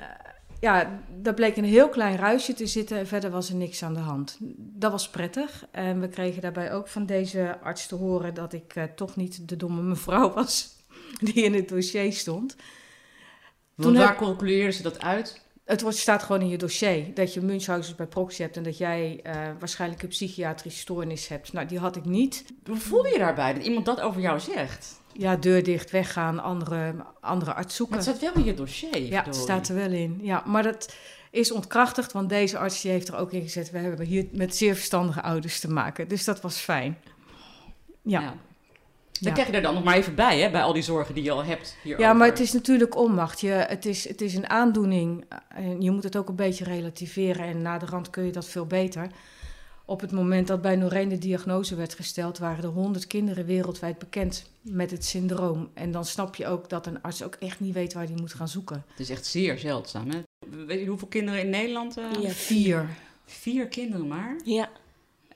ja, 0.62 1.04
daar 1.22 1.34
bleek 1.34 1.58
een 1.58 1.64
heel 1.64 1.90
klein 1.90 2.18
ruisje 2.18 2.54
te 2.54 2.68
zitten 2.68 2.98
en 2.98 3.08
verder 3.08 3.30
was 3.30 3.50
er 3.50 3.56
niks 3.56 3.84
aan 3.84 3.94
de 3.94 4.00
hand. 4.00 4.38
Dat 4.58 4.92
was 4.92 5.10
prettig. 5.10 5.66
En 5.72 6.00
we 6.00 6.08
kregen 6.08 6.42
daarbij 6.42 6.74
ook 6.74 6.88
van 6.88 7.06
deze 7.06 7.58
arts 7.64 7.88
te 7.88 7.96
horen 7.96 8.34
dat 8.34 8.54
ik 8.54 8.74
toch 8.96 9.16
niet 9.16 9.50
de 9.50 9.56
domme 9.56 9.82
mevrouw 9.82 10.34
was 10.34 10.76
die 11.20 11.44
in 11.44 11.54
het 11.54 11.70
dossier 11.70 12.14
stond. 12.14 12.56
Want 13.76 13.98
waar 13.98 14.08
heb... 14.08 14.18
concludeerden 14.18 14.74
ze 14.74 14.84
dat 14.84 15.02
uit? 15.02 15.42
Het 15.66 15.82
wordt, 15.82 15.98
staat 15.98 16.24
gewoon 16.24 16.42
in 16.42 16.50
je 16.50 16.58
dossier 16.58 17.14
dat 17.14 17.34
je 17.34 17.42
Munchausen 17.42 17.96
bij 17.96 18.08
proxy 18.08 18.42
hebt 18.42 18.58
en 18.58 18.64
dat 18.64 18.78
jij 18.78 19.20
uh, 19.26 19.34
waarschijnlijk 19.60 20.02
een 20.02 20.10
psychiatrische 20.10 20.80
stoornis 20.80 21.28
hebt. 21.28 21.54
Nou, 21.54 21.68
die 21.68 21.80
had 21.80 21.96
ik 21.96 22.06
niet. 22.06 22.46
Hoe 22.66 22.78
voel 22.78 23.06
je 23.06 23.18
daarbij 23.18 23.54
dat 23.54 23.64
iemand 23.64 23.86
dat 23.86 24.02
over 24.02 24.22
jou 24.22 24.40
zegt? 24.40 25.00
Ja, 25.22 25.36
deur 25.36 25.64
dicht, 25.64 25.92
weggaan, 25.92 26.40
andere, 26.40 26.94
andere 27.20 27.54
arts 27.54 27.76
zoeken. 27.76 27.96
Maar 27.96 28.06
het 28.06 28.16
staat 28.16 28.34
wel 28.34 28.44
in 28.44 28.50
je 28.50 28.54
dossier. 28.54 29.02
Ja, 29.02 29.24
het 29.24 29.36
staat 29.36 29.68
er 29.68 29.76
wel 29.76 29.92
in. 29.92 30.20
Ja, 30.22 30.44
maar 30.46 30.64
dat 30.64 30.96
is 31.32 31.52
ontkrachtigd, 31.52 32.12
want 32.12 32.30
deze 32.30 32.58
arts 32.58 32.82
die 32.82 32.92
heeft 32.92 33.08
er 33.08 33.18
ook 33.18 33.32
in 33.32 33.42
gezet. 33.42 33.72
We 33.72 33.78
hebben 33.78 34.06
hier 34.06 34.28
met 34.32 34.56
zeer 34.56 34.76
verstandige 34.76 35.22
ouders 35.22 35.60
te 35.60 35.70
maken. 35.70 36.08
Dus 36.08 36.24
dat 36.24 36.42
was 36.42 36.58
fijn. 36.58 36.98
Ja. 38.02 38.20
ja. 38.22 38.28
Dan 39.12 39.30
ja. 39.30 39.32
krijg 39.32 39.48
je 39.48 39.56
er 39.56 39.62
dan 39.62 39.74
nog 39.74 39.84
maar 39.84 39.96
even 39.96 40.16
bij, 40.16 40.40
hè, 40.40 40.52
bij 40.52 40.64
al 40.64 40.74
die 40.74 40.84
zorgen 40.84 41.16
die 41.16 41.24
je 41.24 41.32
al 41.32 41.44
hebt 41.44 41.76
hierover. 41.84 42.08
Ja, 42.08 42.14
maar 42.14 42.28
het 42.28 42.40
is 42.40 42.54
natuurlijk 42.54 42.96
onmacht. 42.96 43.42
Je, 43.42 43.50
het, 43.50 43.86
is, 43.86 44.08
het 44.08 44.22
is 44.22 44.36
een 44.36 44.50
aandoening 44.50 45.26
en 45.50 45.82
je 45.82 45.92
moet 45.92 46.04
het 46.04 46.16
ook 46.16 46.30
een 46.30 46.36
beetje 46.36 46.64
relativeren. 46.64 47.46
En 47.46 47.62
na 47.62 47.78
de 47.78 47.86
rand 47.86 48.10
kun 48.10 48.26
je 48.26 48.32
dat 48.32 48.48
veel 48.48 48.66
beter. 48.66 49.08
Op 49.92 50.02
het 50.02 50.12
moment 50.12 50.48
dat 50.48 50.62
bij 50.62 50.76
Noreen 50.76 51.10
de 51.10 51.18
diagnose 51.18 51.76
werd 51.76 51.94
gesteld, 51.94 52.38
waren 52.38 52.64
er 52.64 52.70
honderd 52.70 53.08
kinderen 53.08 53.46
wereldwijd 53.46 54.00
bekend 54.00 54.50
met 54.62 54.92
het 54.92 55.06
syndroom. 55.06 55.70
En 55.74 55.92
dan 55.92 56.06
snap 56.06 56.36
je 56.36 56.48
ook 56.48 56.70
dat 56.70 56.88
een 56.88 57.02
arts 57.02 57.24
ook 57.24 57.36
echt 57.36 57.60
niet 57.60 57.74
weet 57.74 57.94
waar 57.94 58.06
hij 58.06 58.16
moet 58.16 58.34
gaan 58.34 58.48
zoeken. 58.48 58.86
Het 58.90 59.00
is 59.00 59.10
echt 59.10 59.26
zeer 59.26 59.58
zeldzaam, 59.58 60.10
hè? 60.10 60.22
Weet 60.66 60.80
je 60.80 60.86
hoeveel 60.86 61.08
kinderen 61.08 61.42
in 61.42 61.50
Nederland? 61.50 61.98
Uh... 61.98 62.06
Ja, 62.22 62.30
vier. 62.30 62.90
Vier 63.26 63.68
kinderen 63.68 64.08
maar? 64.08 64.36
Ja. 64.44 64.70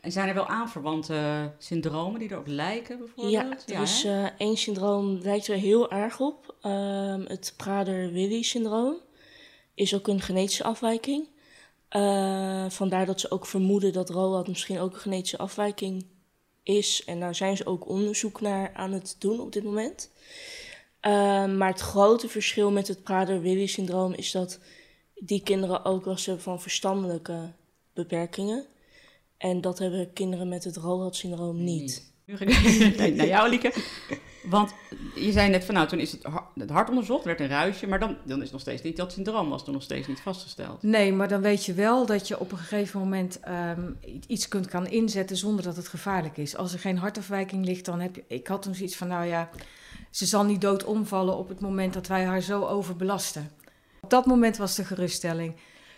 En 0.02 0.12
zijn 0.12 0.28
er 0.28 0.34
wel 0.34 0.48
aanverwante 0.48 1.52
syndromen 1.58 2.20
die 2.20 2.32
erop 2.32 2.48
lijken, 2.48 2.98
bijvoorbeeld? 2.98 3.64
Ja, 3.66 4.24
uh, 4.24 4.30
één 4.38 4.58
syndroom 4.58 5.20
lijkt 5.22 5.48
er 5.48 5.58
heel 5.58 5.92
erg 5.92 6.20
op. 6.20 6.56
Um, 6.64 7.26
het 7.28 7.54
Prader-Willi-syndroom 7.58 8.96
is 9.74 9.96
ook 9.96 10.08
een 10.08 10.22
genetische 10.22 10.64
afwijking. 10.64 11.28
Uh, 11.92 12.70
vandaar 12.70 13.06
dat 13.06 13.20
ze 13.20 13.32
ook 13.32 13.46
vermoeden 13.46 13.94
dat 13.94 14.10
Roald 14.10 14.48
misschien 14.48 14.80
ook 14.80 14.94
een 14.94 15.00
genetische 15.00 15.38
afwijking 15.38 16.06
is. 16.64 17.04
En 17.06 17.20
daar 17.20 17.36
zijn 17.36 17.58
ze 17.58 17.66
ook 17.66 17.88
onderzoek 17.88 18.42
naar 18.42 18.72
aan 18.74 18.92
het 18.92 19.16
doen 19.20 19.40
op 19.40 19.52
dit 19.52 19.64
moment. 19.64 20.12
Uh, 21.02 21.12
maar 21.46 21.70
het 21.72 21.82
grote 21.82 22.28
verschil 22.28 22.72
met 22.72 22.88
het 22.88 23.04
Prader-Willi-syndroom 23.04 24.14
is 24.14 24.32
dat 24.32 24.60
die 25.16 25.44
kinderen 25.44 25.86
ook 25.86 26.06
last 26.06 26.26
hebben 26.26 26.44
van 26.44 26.62
verstandelijke 26.62 27.52
beperkingen. 27.94 28.66
En 29.38 29.62
dat 29.62 29.80
hebben 29.80 30.14
kinderen 30.14 30.50
met 30.50 30.64
het 30.64 30.78
Roald-syndroom 30.78 31.64
niet. 31.64 32.14
Nu 32.26 32.38
ga 32.38 32.46
ik 32.46 33.16
naar 33.16 33.28
jou, 33.28 33.50
Lieke. 33.50 33.74
Want 34.50 34.74
je 35.16 35.32
zei 35.32 35.50
net 35.50 35.66
van 35.66 35.74
nou, 35.76 35.88
toen 35.88 36.00
is 36.00 36.12
het, 36.12 36.24
har- 36.24 36.48
het 36.56 36.70
hart 36.70 36.90
onderzocht, 36.90 37.24
werd 37.26 37.40
een 37.40 37.48
ruisje, 37.48 37.88
maar 37.88 38.00
dan, 38.00 38.18
dan 38.24 38.42
is 38.42 38.52
nog 38.52 38.62
steeds 38.62 38.82
niet, 38.82 38.98
dat 38.98 39.12
syndroom 39.12 39.50
was 39.50 39.64
toen 39.64 39.74
nog 39.74 39.84
steeds 39.84 40.08
niet 40.08 40.20
vastgesteld. 40.22 40.84
Nee, 40.84 41.14
maar 41.14 41.28
dan 41.28 41.42
weet 41.42 41.66
je 41.66 41.74
wel 41.74 42.06
dat 42.06 42.28
je 42.28 42.40
op 42.40 42.52
een 42.52 42.58
gegeven 42.58 43.00
moment 43.00 43.40
ehm, 43.40 43.92
iets 44.28 44.48
kunt 44.48 44.70
gaan 44.70 44.88
inzetten 44.88 45.38
zonder 45.38 45.64
dat 45.64 45.76
het 45.76 45.88
gevaarlijk 45.88 46.38
is. 46.38 46.56
Als 46.56 46.74
er 46.74 46.80
geen 46.80 46.98
hartafwijking 46.98 47.66
ligt, 47.66 47.86
dan 47.86 48.00
heb 48.00 48.16
je. 48.16 48.24
Ik 48.28 48.48
had 48.48 48.62
toen 48.62 48.76
zoiets 48.76 48.96
van, 48.96 49.08
nou 49.08 49.26
ja, 49.26 49.50
ze 50.12 50.26
zal 50.26 50.44
niet 50.44 50.62
dood 50.62 50.84
omvallen 50.84 51.38
op 51.38 51.50
het 51.50 51.60
moment 51.60 51.94
dat 51.94 52.08
wij 52.08 52.26
haar 52.26 52.42
zo 52.42 52.66
overbelasten. 52.66 53.52
Op 54.02 54.10
dat 54.10 54.26
moment 54.26 54.58
was 54.58 54.76
de 54.76 54.86
geruststelling. 54.86 55.56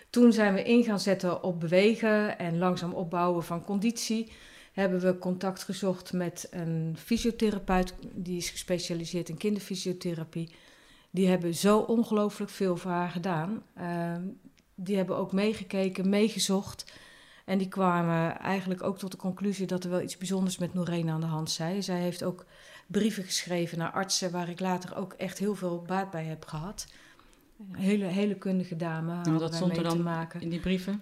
Toen 0.10 0.34
zijn 0.34 0.54
we 0.54 0.64
in 0.64 0.84
gaan 0.84 1.00
zetten 1.00 1.44
op 1.44 1.60
bewegen 1.60 2.40
en 2.40 2.58
langzaam 2.58 2.94
opbouwen 2.94 3.44
van 3.44 3.64
conditie. 3.64 4.32
Hebben 4.78 5.00
we 5.00 5.18
contact 5.18 5.64
gezocht 5.64 6.14
met 6.14 6.48
een 6.52 6.96
fysiotherapeut, 6.98 7.94
die 8.14 8.38
is 8.38 8.50
gespecialiseerd 8.50 9.30
in 9.30 9.38
kinderfysiotherapie. 9.38 10.56
Die 11.10 11.28
hebben 11.28 11.56
zo 11.56 11.80
ongelooflijk 11.80 12.52
veel 12.52 12.78
voor 12.78 12.92
haar 12.92 13.10
gedaan. 13.10 13.64
Ehm, 13.74 14.22
die 14.76 14.96
hebben 14.96 15.18
ook 15.18 15.32
meegekeken, 15.32 16.10
meegezocht. 16.10 16.94
En 17.46 17.58
die 17.58 17.68
kwamen 17.68 18.40
eigenlijk 18.40 18.84
ook 18.84 18.98
tot 18.98 19.12
de 19.12 19.18
conclusie 19.18 19.68
dat 19.68 19.84
er 19.84 19.90
wel 19.90 20.02
iets 20.02 20.18
bijzonders 20.18 20.58
met 20.58 20.74
Noreen 20.74 21.10
aan 21.10 21.22
de 21.22 21.28
hand 21.28 21.52
zei. 21.52 21.82
Zij 21.82 22.00
heeft 22.00 22.24
ook 22.24 22.46
brieven 22.88 23.24
geschreven 23.24 23.78
naar 23.78 23.92
artsen 23.92 24.32
waar 24.32 24.50
ik 24.50 24.60
later 24.60 24.96
ook 24.96 25.14
echt 25.14 25.38
heel 25.38 25.56
veel 25.56 25.82
baat 25.82 26.12
bij 26.12 26.26
heb 26.26 26.46
gehad. 26.46 26.88
Hele, 27.72 28.06
hele 28.06 28.36
kundige 28.36 28.76
dame 28.76 29.16
wat 29.32 29.40
wij 29.40 29.52
stond 29.52 29.72
er 29.72 29.78
te 29.78 29.84
dan 29.84 30.04
maken. 30.04 30.42
in 30.42 30.50
die 30.50 30.60
brieven? 30.60 31.02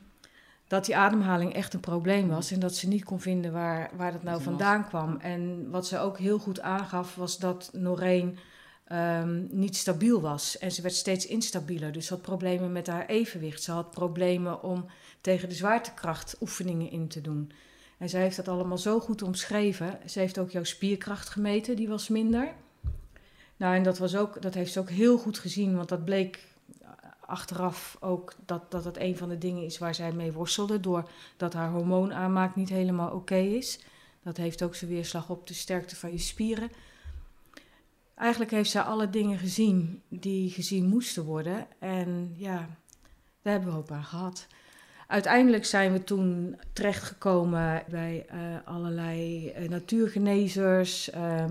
Dat 0.68 0.86
die 0.86 0.98
ademhaling 0.98 1.54
echt 1.54 1.74
een 1.74 1.80
probleem 1.80 2.28
was 2.28 2.52
en 2.52 2.60
dat 2.60 2.76
ze 2.76 2.88
niet 2.88 3.04
kon 3.04 3.20
vinden 3.20 3.52
waar, 3.52 3.90
waar 3.96 4.12
dat 4.12 4.24
nou 4.24 4.42
vandaan 4.42 4.88
kwam. 4.88 5.18
En 5.18 5.70
wat 5.70 5.88
ze 5.88 6.00
ook 6.00 6.18
heel 6.18 6.40
goed 6.40 6.62
aangaf 6.62 7.16
was 7.16 7.38
dat 7.38 7.70
Noreen 7.74 8.38
ehm, 8.86 9.44
niet 9.50 9.76
stabiel 9.76 10.22
was. 10.22 10.58
En 10.58 10.72
ze 10.72 10.82
werd 10.82 10.94
steeds 10.94 11.28
instabieler. 11.28 11.92
Dus 11.92 12.06
ze 12.06 12.14
had 12.14 12.22
problemen 12.22 12.72
met 12.72 12.88
haar 12.88 13.06
evenwicht. 13.06 13.64
Ze 13.64 13.72
had 13.72 13.92
problemen 13.92 14.64
om 14.64 14.86
tegen 15.22 15.50
de 15.50 15.56
zwaartekracht 15.56 16.36
oefeningen 16.42 16.92
in 16.92 17.08
te 17.08 17.22
doen. 17.22 17.52
En 17.98 18.10
zij 18.10 18.22
heeft 18.22 18.36
dat 18.36 18.48
allemaal 18.48 18.78
zo 18.78 19.00
goed 19.00 19.22
omschreven. 19.22 20.00
Ze 20.06 20.20
heeft 20.20 20.38
ook 20.38 20.52
jouw 20.52 20.64
spierkracht 20.64 21.30
gemeten, 21.30 21.76
die 21.76 21.88
was 21.88 22.08
minder. 22.08 22.54
Nou, 23.58 23.76
en 23.76 23.84
dat, 23.84 23.98
was 23.98 24.16
ook, 24.16 24.42
dat 24.42 24.54
heeft 24.54 24.72
ze 24.72 24.80
ook 24.80 24.90
heel 24.90 25.18
goed 25.18 25.40
gezien, 25.40 25.76
want 25.76 25.90
dat 25.90 26.06
bleek 26.06 26.55
achteraf 27.26 27.98
ook 28.00 28.34
dat, 28.46 28.72
dat 28.72 28.86
het 28.86 28.98
een 28.98 29.18
van 29.18 29.30
de 29.30 29.38
dingen 29.38 29.64
is 29.64 29.78
waar 29.78 29.96
zij 29.96 30.12
mee 30.12 30.32
worstelde, 30.32 30.80
doordat 30.80 31.54
haar 31.54 31.72
hormoonaanmaak 31.72 32.56
niet 32.56 32.70
helemaal 32.70 33.12
oké 33.12 33.36
is. 33.36 33.80
Dat 34.24 34.38
heeft 34.38 34.64
ook 34.64 34.76
zijn 34.76 34.92
weerslag 34.92 35.30
op 35.30 35.48
de 35.48 35.54
sterkte 35.54 35.96
van 35.96 36.12
je 36.12 36.18
spieren. 36.18 36.70
Eigenlijk 38.16 38.52
heeft 38.52 38.70
zij 38.70 38.82
alle 38.82 39.10
dingen 39.10 39.38
gezien 39.38 40.02
die 40.08 40.50
gezien 40.50 40.86
moesten 40.86 41.24
worden. 41.24 41.68
En 41.80 42.34
ja, 42.38 42.58
daar 43.42 43.54
hebben 43.54 43.70
we 43.70 43.76
hoop 43.76 43.92
aan 43.92 44.04
gehad. 44.04 44.48
Uiteindelijk 45.08 45.66
zijn 45.66 45.92
we 45.92 46.04
toen 46.04 46.60
terechtgekomen 46.74 47.84
bij 47.90 48.26
eh, 48.28 48.40
allerlei 48.66 49.50
eh, 49.50 49.70
natuurgenezers. 49.70 51.10
Eh, 51.10 51.46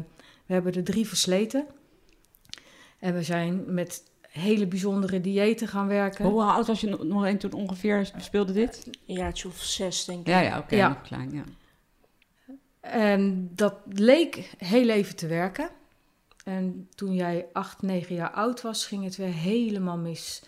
we 0.47 0.53
hebben 0.53 0.75
er 0.75 0.85
drie 0.85 1.09
versleten. 1.09 1.67
En 2.99 3.15
we 3.15 3.23
zijn 3.23 3.75
met 3.75 4.03
hele 4.41 4.67
bijzondere 4.67 5.21
diëten 5.21 5.69
gaan 5.69 5.87
werken. 5.87 6.25
Hoe 6.25 6.43
oud 6.43 6.67
was 6.67 6.81
je 6.81 6.89
nog- 7.05 7.23
een 7.25 7.39
toen 7.39 7.53
ongeveer 7.53 8.11
speelde 8.17 8.53
dit? 8.53 8.87
Een 9.07 9.15
jaartje 9.15 9.49
of 9.49 9.57
zes, 9.63 10.05
denk 10.05 10.21
ik. 10.21 10.27
Ja, 10.27 10.41
ja, 10.41 10.59
oké, 10.59 10.77
Ja. 10.77 10.89
nog 10.89 11.03
klein, 11.03 11.31
ja. 11.33 11.45
En 12.81 13.51
dat 13.55 13.75
leek 13.89 14.51
heel 14.59 14.89
even 14.89 15.17
te 15.17 15.27
werken. 15.27 15.69
En 16.45 16.89
toen 16.95 17.15
jij 17.15 17.47
acht, 17.53 17.83
negen 17.83 18.15
jaar 18.15 18.31
oud 18.31 18.63
was, 18.63 18.87
ging 18.87 19.05
het 19.05 19.17
weer 19.17 19.33
helemaal 19.35 19.99
mis. 19.99 20.43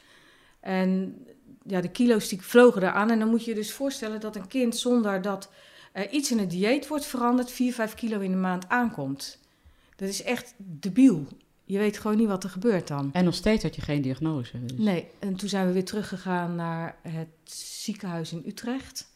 En 0.61 1.19
ja, 1.63 1.81
de 1.81 1.91
kilo's 1.91 2.29
die 2.29 2.43
vlogen 2.43 2.83
eraan. 2.83 3.11
En 3.11 3.19
dan 3.19 3.29
moet 3.29 3.45
je 3.45 3.51
je 3.51 3.57
dus 3.57 3.73
voorstellen 3.73 4.21
dat 4.21 4.37
een 4.37 4.47
kind 4.49 4.77
zonder 4.77 5.23
dat 5.23 5.51
er 5.93 6.11
iets 6.11 6.31
in 6.31 6.39
het 6.39 6.51
dieet 6.51 6.89
wordt 6.89 7.07
veranderd, 7.07 7.51
4, 7.51 7.73
5 7.73 7.95
kilo 7.95 8.21
in 8.21 8.31
de 8.31 8.37
maand 8.37 8.69
aankomt. 8.69 9.39
Dat 9.97 10.09
is 10.09 10.23
echt 10.23 10.55
debiel. 10.57 11.27
Je 11.69 11.79
weet 11.79 11.99
gewoon 11.99 12.17
niet 12.17 12.29
wat 12.29 12.45
er 12.45 12.51
gebeurt 12.51 12.89
dan. 12.89 13.11
En 13.13 13.25
nog 13.25 13.35
steeds 13.35 13.63
had 13.63 13.75
je 13.75 13.83
geen 13.83 14.03
diagnose. 14.03 14.67
Dus. 14.67 14.79
Nee, 14.79 15.07
en 15.19 15.37
toen 15.37 15.49
zijn 15.49 15.67
we 15.67 15.73
weer 15.73 15.85
teruggegaan 15.85 16.55
naar 16.55 16.97
het 17.03 17.29
ziekenhuis 17.45 18.33
in 18.33 18.43
Utrecht. 18.47 19.09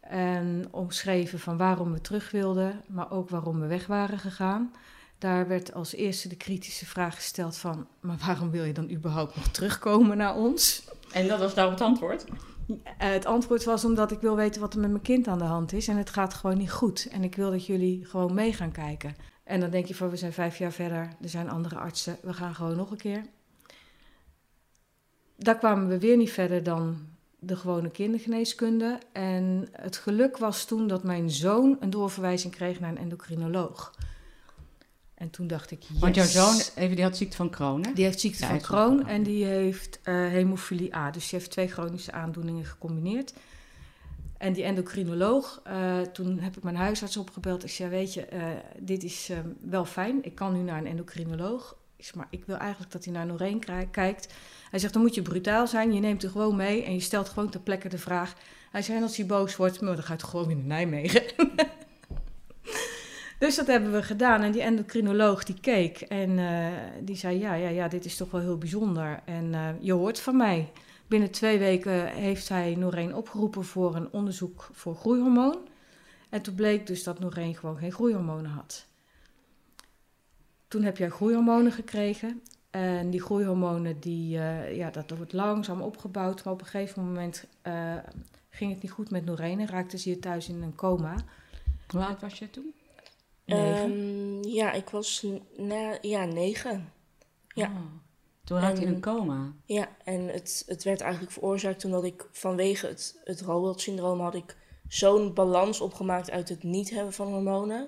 En 0.00 0.68
omschreven 0.70 1.38
van 1.38 1.56
waarom 1.56 1.92
we 1.92 2.00
terug 2.00 2.30
wilden, 2.30 2.82
maar 2.86 3.10
ook 3.10 3.28
waarom 3.28 3.60
we 3.60 3.66
weg 3.66 3.86
waren 3.86 4.18
gegaan. 4.18 4.72
Daar 5.18 5.48
werd 5.48 5.74
als 5.74 5.94
eerste 5.94 6.28
de 6.28 6.36
kritische 6.36 6.86
vraag 6.86 7.14
gesteld 7.14 7.56
van... 7.56 7.86
maar 8.00 8.18
waarom 8.26 8.50
wil 8.50 8.64
je 8.64 8.72
dan 8.72 8.90
überhaupt 8.90 9.36
nog 9.36 9.48
terugkomen 9.48 10.16
naar 10.16 10.36
ons? 10.36 10.84
En 11.12 11.28
dat 11.28 11.38
was 11.38 11.54
nou 11.54 11.70
het 11.70 11.80
antwoord? 11.80 12.24
Eh, 12.68 13.10
het 13.10 13.26
antwoord 13.26 13.64
was 13.64 13.84
omdat 13.84 14.10
ik 14.10 14.20
wil 14.20 14.36
weten 14.36 14.60
wat 14.60 14.74
er 14.74 14.80
met 14.80 14.90
mijn 14.90 15.02
kind 15.02 15.28
aan 15.28 15.38
de 15.38 15.44
hand 15.44 15.72
is. 15.72 15.88
En 15.88 15.96
het 15.96 16.10
gaat 16.10 16.34
gewoon 16.34 16.58
niet 16.58 16.70
goed. 16.70 17.08
En 17.10 17.24
ik 17.24 17.34
wil 17.34 17.50
dat 17.50 17.66
jullie 17.66 18.04
gewoon 18.04 18.34
mee 18.34 18.52
gaan 18.52 18.72
kijken. 18.72 19.16
En 19.50 19.60
dan 19.60 19.70
denk 19.70 19.86
je 19.86 19.94
van, 19.94 20.10
we 20.10 20.16
zijn 20.16 20.32
vijf 20.32 20.58
jaar 20.58 20.72
verder. 20.72 21.08
Er 21.22 21.28
zijn 21.28 21.50
andere 21.50 21.76
artsen. 21.76 22.16
We 22.22 22.32
gaan 22.32 22.54
gewoon 22.54 22.76
nog 22.76 22.90
een 22.90 22.96
keer. 22.96 23.24
Daar 25.36 25.58
kwamen 25.58 25.88
we 25.88 25.98
weer 25.98 26.16
niet 26.16 26.30
verder 26.30 26.62
dan 26.62 27.06
de 27.38 27.56
gewone 27.56 27.90
kindergeneeskunde. 27.90 28.98
En 29.12 29.68
het 29.72 29.96
geluk 29.96 30.36
was 30.36 30.64
toen 30.64 30.86
dat 30.86 31.02
mijn 31.02 31.30
zoon 31.30 31.76
een 31.80 31.90
doorverwijzing 31.90 32.54
kreeg 32.54 32.80
naar 32.80 32.90
een 32.90 32.98
endocrinoloog. 32.98 33.94
En 35.14 35.30
toen 35.30 35.46
dacht 35.46 35.70
ik, 35.70 35.82
yes. 35.82 36.00
Want 36.00 36.14
jouw 36.14 36.26
zoon, 36.26 36.60
even, 36.74 36.96
die 36.96 37.04
had 37.04 37.16
ziekte 37.16 37.36
van 37.36 37.50
Crohn, 37.50 37.82
hè? 37.84 37.92
Die 37.92 38.04
heeft 38.04 38.20
ziekte 38.20 38.44
Ja, 38.44 38.48
van 38.48 38.60
Crohn 38.60 39.06
en 39.06 39.22
die 39.22 39.44
heeft 39.44 40.00
eh, 40.02 40.14
hemofilie 40.14 40.96
A. 40.96 41.10
Dus 41.10 41.28
die 41.28 41.38
heeft 41.38 41.50
twee 41.50 41.68
chronische 41.68 42.12
aandoeningen 42.12 42.64
gecombineerd. 42.64 43.34
En 44.40 44.52
die 44.52 44.64
endocrinoloog, 44.64 45.60
eh, 45.64 46.00
toen 46.00 46.38
heb 46.38 46.56
ik 46.56 46.62
mijn 46.62 46.76
huisarts 46.76 47.16
opgebeld. 47.16 47.64
Ik 47.64 47.70
zei, 47.70 47.90
weet 47.90 48.14
je, 48.14 48.24
eh, 48.24 48.42
dit 48.78 49.04
is 49.04 49.28
eh, 49.30 49.38
wel 49.60 49.84
fijn. 49.84 50.18
Ik 50.22 50.34
kan 50.34 50.52
nu 50.52 50.58
naar 50.58 50.78
een 50.78 50.86
endocrinoloog. 50.86 51.76
Ik 51.96 52.14
maar 52.14 52.26
ik 52.30 52.44
wil 52.46 52.56
eigenlijk 52.56 52.92
dat 52.92 53.04
hij 53.04 53.12
naar 53.12 53.26
Noreen 53.26 53.64
kijkt. 53.90 54.34
Hij 54.70 54.78
zegt, 54.78 54.92
dan 54.92 55.02
moet 55.02 55.14
je 55.14 55.22
brutaal 55.22 55.66
zijn. 55.66 55.92
Je 55.92 56.00
neemt 56.00 56.22
er 56.22 56.30
gewoon 56.30 56.56
mee 56.56 56.84
en 56.84 56.94
je 56.94 57.00
stelt 57.00 57.28
gewoon 57.28 57.50
ter 57.50 57.60
plekke 57.60 57.88
de 57.88 57.98
vraag. 57.98 58.34
Hij 58.70 58.82
zei, 58.82 59.02
als 59.02 59.16
hij 59.16 59.26
boos 59.26 59.56
wordt, 59.56 59.80
maar 59.80 59.94
dan 59.94 60.04
gaat 60.04 60.20
hij 60.20 60.30
gewoon 60.30 60.48
naar 60.48 60.66
Nijmegen. 60.66 61.22
Dus 63.38 63.56
dat 63.56 63.66
hebben 63.66 63.92
we 63.92 64.02
gedaan. 64.02 64.42
En 64.42 64.52
die 64.52 64.62
endocrinoloog 64.62 65.44
die 65.44 65.60
keek 65.60 66.00
en 66.00 66.38
die 67.04 67.16
zei: 67.16 67.38
ja, 67.38 67.54
ja, 67.54 67.68
ja, 67.68 67.88
dit 67.88 68.04
is 68.04 68.16
toch 68.16 68.30
wel 68.30 68.40
heel 68.40 68.58
bijzonder. 68.58 69.20
En 69.24 69.76
je 69.80 69.92
hoort 69.92 70.20
van 70.20 70.36
mij. 70.36 70.68
Binnen 71.10 71.30
twee 71.30 71.58
weken 71.58 72.06
heeft 72.06 72.48
hij 72.48 72.74
Noreen 72.74 73.14
opgeroepen 73.14 73.64
voor 73.64 73.96
een 73.96 74.12
onderzoek 74.12 74.68
voor 74.72 74.94
groeihormoon. 74.94 75.68
En 76.28 76.42
toen 76.42 76.54
bleek 76.54 76.86
dus 76.86 77.02
dat 77.02 77.18
Noreen 77.18 77.54
gewoon 77.54 77.76
geen 77.76 77.92
groeihormonen 77.92 78.50
had. 78.50 78.86
Toen 80.68 80.82
heb 80.82 80.96
jij 80.96 81.10
groeihormonen 81.10 81.72
gekregen. 81.72 82.42
En 82.70 83.10
die 83.10 83.20
groeihormonen, 83.20 84.00
die, 84.00 84.38
eh, 84.38 84.76
ja, 84.76 84.90
dat 84.90 85.10
wordt 85.10 85.32
langzaam 85.32 85.80
opgebouwd. 85.80 86.44
Maar 86.44 86.52
op 86.52 86.60
een 86.60 86.66
gegeven 86.66 87.04
moment 87.04 87.46
eh, 87.62 87.96
ging 88.50 88.72
het 88.72 88.82
niet 88.82 88.92
goed 88.92 89.10
met 89.10 89.24
Noreen 89.24 89.60
en 89.60 89.68
raakte 89.68 89.98
ze 89.98 90.08
hier 90.08 90.20
thuis 90.20 90.48
in 90.48 90.62
een 90.62 90.74
coma. 90.74 91.14
Hoe 91.88 92.04
oud 92.04 92.20
was 92.20 92.38
je 92.38 92.50
toen? 92.50 92.74
Negen. 93.44 93.92
Ehm, 93.92 94.48
ja, 94.48 94.72
ik 94.72 94.90
was 94.90 95.26
na, 95.56 95.98
ja, 96.00 96.24
negen. 96.24 96.92
Ja. 97.48 97.66
Oh. 97.66 98.08
Toen 98.50 98.60
raakte 98.60 98.76
hij 98.76 98.84
in 98.84 98.88
En- 98.88 98.94
een 98.94 99.00
coma. 99.00 99.52
Ja, 99.64 99.88
en 100.04 100.28
het, 100.28 100.62
het 100.66 100.82
werd 100.84 101.00
eigenlijk 101.00 101.32
veroorzaakt 101.32 101.84
omdat 101.84 102.04
ik 102.04 102.28
vanwege 102.32 102.86
het, 102.86 103.20
het 103.24 103.40
Rowald-syndroom 103.40 104.20
had 104.20 104.34
ik 104.34 104.56
zo'n 104.88 105.34
balans 105.34 105.80
opgemaakt 105.80 106.30
uit 106.30 106.48
het 106.48 106.62
niet 106.62 106.90
hebben 106.90 107.12
van 107.12 107.32
hormonen. 107.32 107.86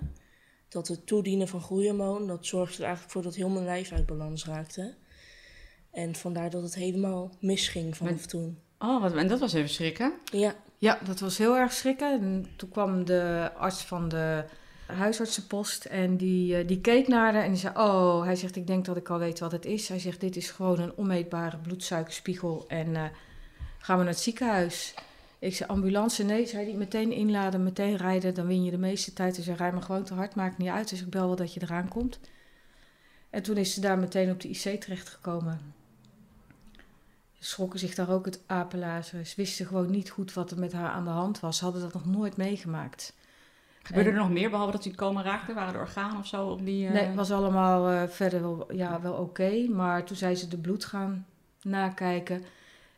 Dat 0.69 0.89
het 0.89 1.07
toedienen 1.07 1.49
van 1.49 1.61
groeihormoon, 1.61 2.27
dat 2.27 2.47
zorgde 2.47 2.77
er 2.77 2.83
eigenlijk 2.83 3.13
voor 3.13 3.23
dat 3.23 3.35
heel 3.35 3.49
mijn 3.49 3.65
lijf 3.65 3.93
uit 3.93 4.07
balans 4.07 4.47
raakte. 4.47 4.95
En 5.91 6.15
vandaar 6.15 6.51
dat 6.51 6.63
het 6.63 6.75
helemaal 6.75 7.31
misging 7.41 7.97
vanaf 7.97 8.13
Maar- 8.13 8.27
toen. 8.27 8.59
Oh, 8.79 9.01
wat, 9.03 9.15
en 9.15 9.29
dat 9.29 9.41
was 9.41 9.53
even 9.53 9.69
schrikken. 9.71 10.13
Ja, 10.33 10.55
Ja, 10.79 10.99
dat 11.05 11.21
was 11.21 11.39
heel 11.39 11.57
erg 11.57 11.73
schrikken. 11.73 12.13
En 12.21 12.47
toen 12.57 12.69
kwam 12.69 13.05
de 13.05 13.51
arts 13.57 13.83
van 13.85 14.09
de 14.09 14.45
huisartsenpost 14.93 15.85
en 15.85 16.17
die, 16.17 16.57
eh, 16.57 16.67
die 16.67 16.81
keek 16.81 17.09
naar 17.09 17.33
haar 17.33 17.43
en 17.43 17.51
die 17.51 17.61
zei... 17.61 17.77
Oh, 17.77 18.25
hij 18.25 18.37
zegt, 18.37 18.57
ik 18.57 18.67
denk 18.67 18.85
dat 18.85 18.97
ik 18.97 19.09
al 19.09 19.19
weet 19.19 19.39
wat 19.39 19.53
het 19.53 19.65
is. 19.65 19.89
Hij 19.89 19.99
zegt, 19.99 20.21
dit 20.21 20.37
is 20.37 20.51
gewoon 20.51 20.81
een 20.81 20.95
onmeetbare 20.95 21.57
bloedsuikerspiegel 21.57 22.65
en 22.69 22.97
eh, 22.97 23.05
gaan 23.79 23.99
we 23.99 24.05
naar 24.05 24.13
het 24.13 24.23
ziekenhuis. 24.23 24.95
Ik 25.39 25.55
zei, 25.57 25.71
ambulance? 25.71 26.23
Nee, 26.23 26.47
zei 26.47 26.65
hij, 26.65 26.75
meteen 26.75 27.13
inladen, 27.13 27.63
meteen 27.63 27.97
rijden, 27.97 28.35
dan 28.35 28.47
win 28.47 28.65
je 28.65 28.71
de 28.71 28.79
meeste 28.79 29.13
tijd. 29.13 29.37
Hij 29.37 29.45
zei, 29.45 29.57
rij 29.57 29.73
maar 29.73 29.83
gewoon 29.83 30.05
te 30.05 30.15
hard, 30.15 30.35
maakt 30.35 30.59
niet 30.59 30.69
uit. 30.69 30.89
Dus 30.89 31.01
ik 31.01 31.11
bel 31.11 31.27
wel 31.27 31.37
dat 31.37 31.55
je 31.55 31.63
eraan 31.63 31.89
komt. 31.89 32.21
En 33.31 33.43
toen 33.43 33.57
is 33.57 33.75
ze 33.75 33.81
daar 33.81 33.99
meteen 33.99 34.31
op 34.31 34.41
de 34.41 34.49
IC 34.49 34.81
terechtgekomen. 34.81 35.75
Ze 37.33 37.45
schrokken 37.45 37.79
zich 37.79 37.95
daar 37.95 38.11
ook 38.11 38.25
het 38.25 38.41
apenlazen. 38.47 39.27
Ze 39.27 39.35
wisten 39.37 39.67
gewoon 39.67 39.91
niet 39.91 40.11
goed 40.11 40.33
wat 40.33 40.51
er 40.51 40.59
met 40.59 40.73
haar 40.73 40.91
aan 40.91 41.05
de 41.05 41.11
hand 41.11 41.41
was. 41.41 41.59
Ze 41.59 41.65
hadden 41.65 41.83
dat 41.83 41.93
nog 41.93 42.07
nooit 42.07 42.37
meegemaakt. 42.37 43.15
Gebeurde 43.83 44.11
En- 44.11 44.17
er 44.17 44.23
nog 44.23 44.31
meer, 44.31 44.51
behalve 44.51 44.73
dat 44.73 44.85
het 44.85 44.95
coma 44.95 45.23
raakte? 45.23 45.55
Waren 45.55 45.75
er 45.75 45.81
organen 45.81 46.19
of 46.19 46.27
zo? 46.27 46.57
Die, 46.63 46.87
eh, 46.87 46.93
Nee, 46.93 47.05
het 47.05 47.15
was 47.15 47.31
allemaal 47.31 47.89
eh, 47.91 48.09
verder 48.09 48.41
wel, 48.41 48.73
ja, 48.73 49.01
wel 49.01 49.13
oké. 49.15 49.67
maar 49.69 50.05
toen 50.05 50.17
zijn 50.17 50.37
ze 50.37 50.49
de 50.49 50.59
bloed 50.59 50.85
gaan 50.85 51.27
nakijken. 51.63 52.45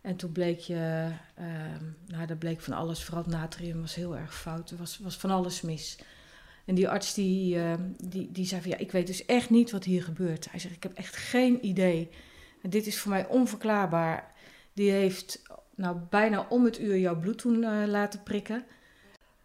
En 0.01 0.17
toen 0.17 0.33
bleek 0.33 0.59
je, 0.59 1.11
ehm 1.35 1.85
nou, 2.07 2.27
dat 2.27 2.39
bleek 2.39 2.61
van 2.61 2.73
alles. 2.73 3.05
Vooral 3.05 3.23
het 3.23 3.33
natrium 3.33 3.81
was 3.81 3.95
heel 3.95 4.17
erg 4.17 4.35
fout. 4.35 4.71
Er 4.71 4.77
was, 4.77 4.99
was 4.99 5.17
van 5.17 5.31
alles 5.31 5.61
mis. 5.61 5.99
En 6.65 6.75
die 6.75 6.89
arts 6.89 7.15
die, 7.15 7.59
eh, 7.59 7.75
die, 8.05 8.33
die 8.33 8.47
zei 8.47 8.61
van 8.61 8.71
ja, 8.71 8.77
ik 8.77 8.93
weet 8.93 9.07
dus 9.07 9.25
echt 9.27 9.51
niet 9.51 9.71
wat 9.71 9.85
hier 9.85 10.03
gebeurt. 10.03 10.51
Hij 10.51 10.61
zegt, 10.61 10.75
ik 10.75 10.83
heb 10.83 10.93
echt 10.93 11.17
geen 11.17 11.67
idee. 11.67 12.11
En 12.63 12.71
dit 12.71 12.87
is 12.87 12.99
voor 12.99 13.11
mij 13.11 13.27
onverklaarbaar. 13.27 14.33
Die 14.73 14.91
heeft 14.91 15.43
nou 15.75 15.97
bijna 16.11 16.47
om 16.49 16.65
het 16.65 16.81
uur 16.81 16.99
jouw 16.99 17.19
bloed 17.19 17.39
toen 17.39 17.63
eh, 17.65 17.87
laten 17.87 18.23
prikken. 18.23 18.65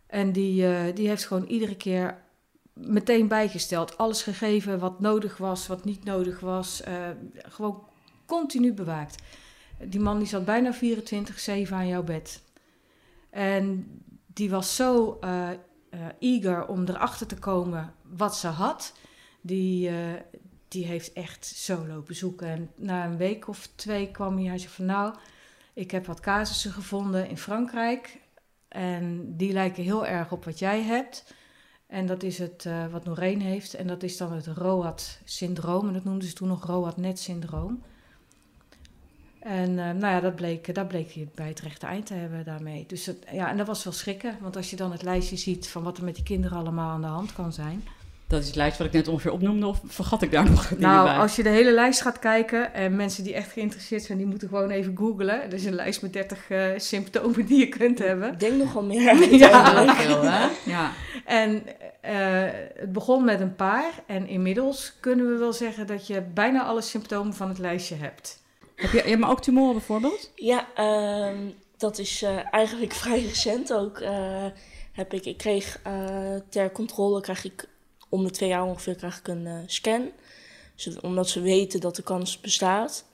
En 0.10 0.32
die, 0.32 0.68
eh, 0.68 0.96
die 0.96 1.08
heeft 1.08 1.26
gewoon 1.26 1.46
iedere 1.46 1.76
keer 1.76 2.18
meteen 2.74 3.28
bijgesteld. 3.28 3.98
Alles 3.98 4.24
gegeven 4.24 4.80
wat 4.80 5.00
nodig 5.00 5.38
was, 5.38 5.68
wat 5.68 5.86
niet 5.86 6.04
nodig 6.04 6.40
was. 6.40 6.82
eh, 6.82 7.10
gewoon 7.34 7.84
continu 8.26 8.74
bewaakt. 8.74 9.24
Die 9.84 10.00
man 10.00 10.18
die 10.18 10.28
zat 10.28 10.46
bijna 10.46 10.74
24-7 10.74 11.76
aan 11.76 11.88
jouw 11.88 12.04
bed. 12.04 12.42
En 13.30 13.88
die 14.26 14.50
was 14.50 14.76
zo 14.76 15.18
eh, 15.22 15.50
eager 16.20 16.68
om 16.68 16.88
erachter 16.88 17.28
te 17.28 17.38
komen 17.38 17.94
wat 18.02 18.36
ze 18.36 18.48
had. 18.48 18.94
Die, 19.42 19.92
die 20.68 20.86
heeft 20.86 21.14
echt 21.14 21.46
zo 21.46 21.88
lopen 21.88 22.16
zoeken. 22.16 22.48
En 22.48 22.72
na 22.76 23.06
een 23.06 23.18
week 23.18 23.48
of 23.48 23.70
twee 23.76 24.12
kwam 24.12 24.36
hij. 24.38 24.46
Hij 24.46 24.58
zei 24.58 24.72
van 24.72 24.86
nou, 24.86 25.16
ik 25.74 25.92
heb 25.92 26.06
wat 26.06 26.20
casussen 26.20 26.72
gevonden 26.72 27.30
in 27.30 27.38
Frankrijk. 27.38 28.20
En 28.70 29.34
die 29.38 29.54
lijken 29.54 29.84
heel 29.84 30.06
erg 30.06 30.32
op 30.32 30.46
wat 30.46 30.60
jij 30.60 30.82
hebt. 30.82 31.34
En 31.88 32.06
dat 32.06 32.24
is 32.24 32.38
het 32.38 32.66
eh, 32.66 32.88
wat 32.88 33.06
Noreen 33.06 33.42
heeft. 33.42 33.74
En 33.74 33.88
dat 33.88 34.04
is 34.04 34.18
dan 34.18 34.34
het 34.34 34.46
ROAD-syndroom. 34.46 35.88
En 35.88 35.94
dat 35.94 36.04
noemden 36.04 36.28
ze 36.28 36.34
toen 36.34 36.48
nog 36.48 36.66
ROAD-net-syndroom. 36.66 37.84
En 39.40 39.70
eh, 39.70 39.86
nou 39.86 40.14
ja, 40.14 40.20
dat 40.20 40.36
bleek, 40.36 40.76
dat 40.76 40.88
bleek 40.88 41.12
hij 41.12 41.30
bij 41.36 41.48
het 41.48 41.60
rechte 41.60 41.86
eind 41.86 42.06
te 42.06 42.14
hebben 42.14 42.46
daarmee. 42.46 42.86
Dus 42.88 43.12
ja, 43.32 43.50
en 43.50 43.58
dat 43.58 43.68
was 43.68 43.84
wel 43.84 43.94
schrikken. 43.94 44.38
Want 44.42 44.56
als 44.56 44.70
je 44.70 44.76
dan 44.76 44.92
het 44.92 45.02
lijstje 45.02 45.38
ziet 45.38 45.70
van 45.70 45.84
wat 45.84 45.98
er 45.98 46.04
met 46.04 46.16
die 46.16 46.24
kinderen 46.24 46.58
allemaal 46.58 46.90
aan 46.90 47.02
de 47.02 47.08
hand 47.08 47.34
kan 47.34 47.54
zijn. 47.54 47.84
Dat 48.30 48.40
is 48.42 48.48
het 48.48 48.56
lijst 48.56 48.78
wat 48.78 48.88
ik 48.88 48.94
net 48.94 49.08
ongeveer 49.08 49.32
opnoemde, 49.32 49.68
of 49.68 49.82
vergat 49.86 50.22
ik 50.22 50.32
daar 50.32 50.50
nog 50.52 50.68
dingen 50.68 50.84
Nou, 50.84 51.08
bij? 51.08 51.18
als 51.18 51.36
je 51.36 51.44
de 51.44 51.50
hele 51.50 51.72
lijst 51.72 52.02
gaat 52.02 52.20
kijken 52.20 52.74
en 52.74 52.96
mensen 52.96 53.24
die 53.24 53.34
echt 53.34 53.52
geïnteresseerd 53.52 54.04
zijn, 54.04 54.18
die 54.18 54.28
moeten 54.28 54.48
gewoon 54.48 54.70
even 54.70 54.98
googlen. 54.98 55.42
Er 55.44 55.54
is 55.54 55.66
een 55.66 55.74
lijst 55.76 56.02
met 56.02 56.14
30 56.14 56.50
eh, 56.50 56.66
symptomen 56.78 57.46
die 57.46 57.60
je 57.60 57.68
kunt 57.68 58.00
hebben. 58.00 58.32
Ik 58.32 58.40
denk 58.40 58.54
nogal 58.64 58.84
meer. 58.84 59.16
Ja. 59.38 59.94
Heel 59.94 59.94
veel, 59.96 60.22
hè? 60.32 60.48
Ja. 60.66 60.92
En 61.26 61.64
eh, 62.02 62.14
het 62.76 62.92
begon 62.94 63.24
met 63.26 63.40
een 63.40 63.56
paar 63.56 63.92
en 64.06 64.28
inmiddels 64.28 64.94
kunnen 65.00 65.32
we 65.32 65.38
wel 65.38 65.54
zeggen 65.54 65.88
dat 65.88 66.08
je 66.08 66.22
bijna 66.34 66.64
alle 66.64 66.82
symptomen 66.82 67.34
van 67.34 67.48
het 67.50 67.58
lijstje 67.60 67.96
hebt. 67.96 68.42
Heb 68.76 68.92
je, 68.92 68.98
je 68.98 69.04
hebt 69.04 69.20
maar 69.20 69.30
ook 69.30 69.42
tumoren 69.42 69.74
bijvoorbeeld? 69.74 70.32
Ja, 70.36 70.66
ehm, 70.76 71.38
dat 71.78 71.98
is 71.98 72.22
eh, 72.24 72.38
eigenlijk 72.52 72.94
vrij 73.04 73.22
recent 73.22 73.74
ook. 73.74 74.00
eh, 74.00 74.46
heb 74.92 75.14
ik, 75.14 75.26
ik 75.26 75.38
kreeg 75.38 75.80
eh, 75.84 75.94
ter 76.50 76.72
controle, 76.72 77.22
krijg 77.22 77.46
ik 77.46 77.66
om 78.10 78.24
de 78.24 78.30
twee 78.32 78.50
jaar 78.50 78.64
ongeveer 78.64 78.96
krijg 78.96 79.20
ik 79.20 79.28
een 79.28 79.48
eh, 79.48 79.58
scan. 79.66 80.10
Zodat- 80.76 81.04
omdat 81.04 81.30
ze 81.30 81.42
weten 81.42 81.80
dat 81.80 81.96
de 81.96 82.04
kans 82.04 82.40
bestaat. 82.40 83.06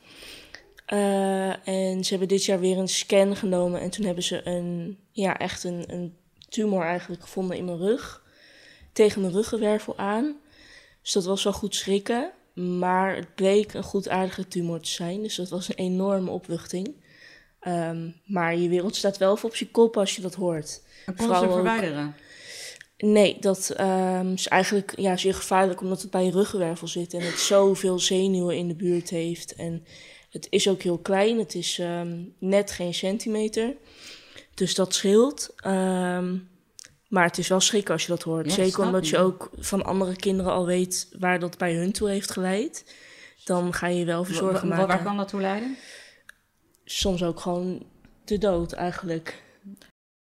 Eh, 0.86 1.68
en 1.68 2.04
ze 2.04 2.10
hebben 2.10 2.28
dit 2.28 2.46
jaar 2.46 2.60
weer 2.60 2.78
een 2.78 2.88
scan 2.88 3.36
genomen. 3.36 3.82
En 3.82 3.90
toen 3.90 4.06
hebben 4.06 4.24
ze 4.24 4.48
een, 4.48 4.98
ja, 5.12 5.38
echt 5.38 5.64
een, 5.64 5.84
een 5.88 6.16
tumor 6.50 6.84
eigenlijk 6.84 7.22
gevonden 7.22 7.58
in 7.58 7.66
mijn 7.66 7.78
rug. 7.78 8.24
Tegen 8.94 9.22
mijn 9.22 9.34
ruggenwervel 9.34 9.98
aan. 9.98 10.36
Dus 11.02 11.12
dat 11.12 11.26
was 11.26 11.44
wel 11.44 11.54
goed 11.54 11.76
schrikken. 11.76 12.32
Maar 12.54 13.16
het 13.16 13.36
bleek 13.36 13.74
een 13.74 13.84
goedaardige 13.84 14.48
tumor 14.48 14.80
te 14.80 14.90
zijn. 14.90 15.22
Dus 15.22 15.36
dat 15.36 15.50
was 15.50 15.70
een 15.70 15.76
enorme 15.76 16.30
opluchting. 16.32 16.96
Ehm, 17.60 18.10
maar 18.26 18.56
je 18.58 18.70
wereld 18.70 18.96
staat 18.96 19.18
wel 19.18 19.36
even 19.36 19.50
op 19.50 19.56
je 19.56 19.68
kop 19.72 19.98
als 19.98 20.16
je 20.16 20.22
dat 20.22 20.36
hoort. 20.36 20.82
En 21.06 21.16
kon 21.16 21.26
ze 21.26 21.32
verwijderen? 21.54 22.16
Nee, 22.98 23.38
dat 23.40 23.70
ehm, 23.70 24.32
is 24.34 24.48
eigenlijk 24.48 25.00
ja, 25.00 25.18
zeer 25.18 25.34
gevaarlijk 25.34 25.82
omdat 25.82 26.02
het 26.02 26.12
bij 26.12 26.24
je 26.26 26.32
ruggenwervel 26.32 26.88
zit 26.88 27.14
en 27.14 27.22
het 27.22 27.40
zoveel 27.40 28.00
zenuwen 28.00 28.58
in 28.58 28.68
de 28.68 28.76
buurt 28.76 29.10
heeft. 29.10 29.56
En 29.56 29.86
het 30.30 30.48
is 30.50 30.68
ook 30.70 30.82
heel 30.82 30.98
klein, 30.98 31.40
het 31.40 31.56
is 31.56 31.80
ehm, 31.80 32.24
net 32.40 32.72
geen 32.72 32.94
centimeter. 32.94 33.76
Dus 34.54 34.76
dat 34.76 34.94
scheelt. 34.94 35.54
Ehm, 35.56 36.38
maar 37.08 37.24
het 37.26 37.38
is 37.38 37.48
wel 37.48 37.60
schrikken 37.60 37.94
als 37.94 38.02
je 38.02 38.08
dat 38.08 38.24
hoort. 38.24 38.46
Ja, 38.46 38.52
Zeker 38.54 38.84
omdat 38.84 39.08
je 39.08 39.18
ook 39.18 39.50
van 39.58 39.86
andere 39.86 40.16
kinderen 40.16 40.52
al 40.52 40.66
weet 40.66 41.10
waar 41.20 41.40
dat 41.40 41.58
bij 41.58 41.74
hun 41.74 41.92
toe 41.92 42.10
heeft 42.10 42.32
geleid. 42.32 42.96
Dan 43.44 43.74
ga 43.74 43.88
je 43.88 43.98
je 44.00 44.06
wel 44.06 44.24
voor 44.26 44.36
zorgen 44.36 44.70
Wa- 44.70 44.76
wa- 44.76 44.82
maken. 44.82 44.88
Waar 44.96 45.04
kan 45.04 45.18
dat 45.18 45.28
toe 45.28 45.42
leiden? 45.42 45.78
Soms 46.86 47.24
ook 47.24 47.40
gewoon 47.40 47.86
de 48.26 48.38
dood 48.38 48.72
eigenlijk. 48.72 49.44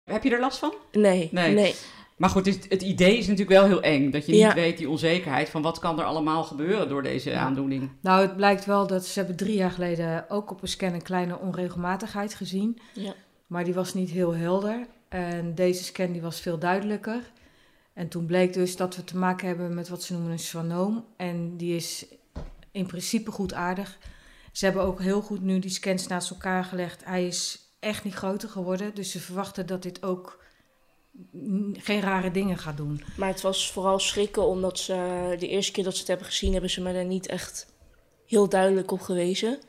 Heb 0.03 0.23
je 0.23 0.29
er 0.29 0.39
last 0.39 0.57
van? 0.57 0.73
Nee, 0.91 1.29
Nee. 1.31 1.53
nee. 1.53 1.75
Maar 2.17 2.29
goed, 2.29 2.45
het, 2.45 2.65
het 2.69 2.81
idee 2.81 3.17
is 3.17 3.27
natuurlijk 3.27 3.59
wel 3.59 3.67
heel 3.67 3.81
eng. 3.81 4.11
Dat 4.11 4.25
je 4.25 4.31
niet 4.31 4.41
Ja. 4.41 4.53
weet, 4.53 4.77
die 4.77 4.89
onzekerheid 4.89 5.49
van 5.49 5.61
wat 5.61 5.79
kan 5.79 5.99
er 5.99 6.05
allemaal 6.05 6.43
gebeuren 6.43 6.89
door 6.89 7.03
deze 7.03 7.29
Ja. 7.29 7.39
aandoening. 7.39 7.89
Nou, 8.01 8.21
het 8.21 8.35
blijkt 8.35 8.65
wel 8.65 8.87
dat 8.87 9.05
ze 9.05 9.19
hebben 9.19 9.37
drie 9.37 9.55
jaar 9.55 9.71
geleden 9.71 10.29
ook 10.29 10.51
op 10.51 10.61
een 10.61 10.67
scan 10.67 10.93
een 10.93 11.01
kleine 11.01 11.39
onregelmatigheid 11.39 12.33
gezien. 12.33 12.79
Ja. 12.93 13.13
Maar 13.47 13.63
die 13.63 13.73
was 13.73 13.93
niet 13.93 14.09
heel 14.09 14.35
helder. 14.35 14.87
En 15.09 15.55
deze 15.55 15.83
scan 15.83 16.11
die 16.11 16.21
was 16.21 16.39
veel 16.39 16.57
duidelijker. 16.59 17.31
En 17.93 18.07
toen 18.07 18.25
bleek 18.25 18.53
dus 18.53 18.75
dat 18.75 18.95
we 18.95 19.03
te 19.03 19.17
maken 19.17 19.47
hebben 19.47 19.73
met 19.73 19.89
wat 19.89 20.03
ze 20.03 20.13
noemen 20.13 20.31
een 20.31 20.39
swanoom. 20.39 21.05
En 21.17 21.57
die 21.57 21.75
is 21.75 22.05
in 22.71 22.85
principe 22.85 23.31
goed 23.31 23.53
aardig. 23.53 23.97
Ze 24.51 24.65
hebben 24.65 24.83
ook 24.83 25.01
heel 25.01 25.21
goed 25.21 25.41
nu 25.41 25.59
die 25.59 25.71
scans 25.71 26.07
naast 26.07 26.29
elkaar 26.29 26.63
gelegd. 26.63 27.05
Hij 27.05 27.27
is 27.27 27.59
echt 27.79 28.03
niet 28.03 28.13
groter 28.13 28.49
geworden. 28.49 28.95
Dus 28.95 29.11
ze 29.11 29.19
verwachten 29.19 29.65
dat 29.65 29.83
dit 29.83 30.03
ook 30.03 30.43
geen 31.73 32.01
rare 32.01 32.31
dingen 32.31 32.57
gaat 32.57 32.77
doen. 32.77 33.01
Maar 33.17 33.29
het 33.29 33.41
was 33.41 33.71
vooral 33.71 33.99
schrikken, 33.99 34.47
omdat 34.47 34.79
ze 34.79 35.35
de 35.39 35.47
eerste 35.47 35.71
keer 35.71 35.83
dat 35.83 35.93
ze 35.93 35.99
het 35.99 36.07
hebben 36.07 36.25
gezien, 36.25 36.51
hebben 36.51 36.69
ze 36.69 36.81
me 36.81 36.93
daar 36.93 37.05
niet 37.05 37.27
echt 37.27 37.73
heel 38.25 38.49
duidelijk 38.49 38.91
op 38.91 39.01
gewezen. 39.01 39.59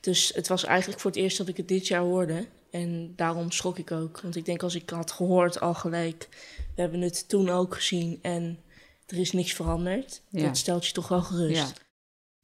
Dus 0.00 0.32
het 0.34 0.48
was 0.48 0.64
eigenlijk 0.64 1.00
voor 1.00 1.10
het 1.10 1.20
eerst 1.20 1.38
dat 1.38 1.48
ik 1.48 1.56
het 1.56 1.68
dit 1.68 1.86
jaar 1.86 2.02
hoorde. 2.02 2.46
En 2.70 3.12
daarom 3.16 3.50
schrok 3.50 3.78
ik 3.78 3.90
ook. 3.90 4.20
Want 4.20 4.36
ik 4.36 4.44
denk 4.44 4.62
als 4.62 4.74
ik 4.74 4.90
had 4.90 5.12
gehoord 5.12 5.60
al 5.60 5.74
gelijk, 5.74 6.28
we 6.74 6.80
hebben 6.80 7.00
het 7.00 7.28
toen 7.28 7.48
ook 7.48 7.74
gezien 7.74 8.18
en 8.22 8.58
er 9.06 9.18
is 9.18 9.32
niks 9.32 9.52
veranderd. 9.52 10.22
Ja. 10.28 10.46
Dat 10.46 10.56
stelt 10.56 10.86
je 10.86 10.92
toch 10.92 11.08
wel 11.08 11.22
gerust. 11.22 11.56
Ja. 11.56 11.84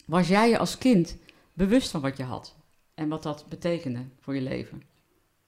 Was 0.06 0.28
jij 0.28 0.48
je 0.48 0.58
als 0.58 0.78
kind 0.78 1.16
bewust 1.52 1.90
van 1.90 2.00
wat 2.00 2.16
je 2.16 2.22
had? 2.22 2.54
En 2.94 3.08
wat 3.08 3.22
dat 3.22 3.46
betekende 3.48 4.04
voor 4.20 4.34
je 4.34 4.40
leven? 4.40 4.82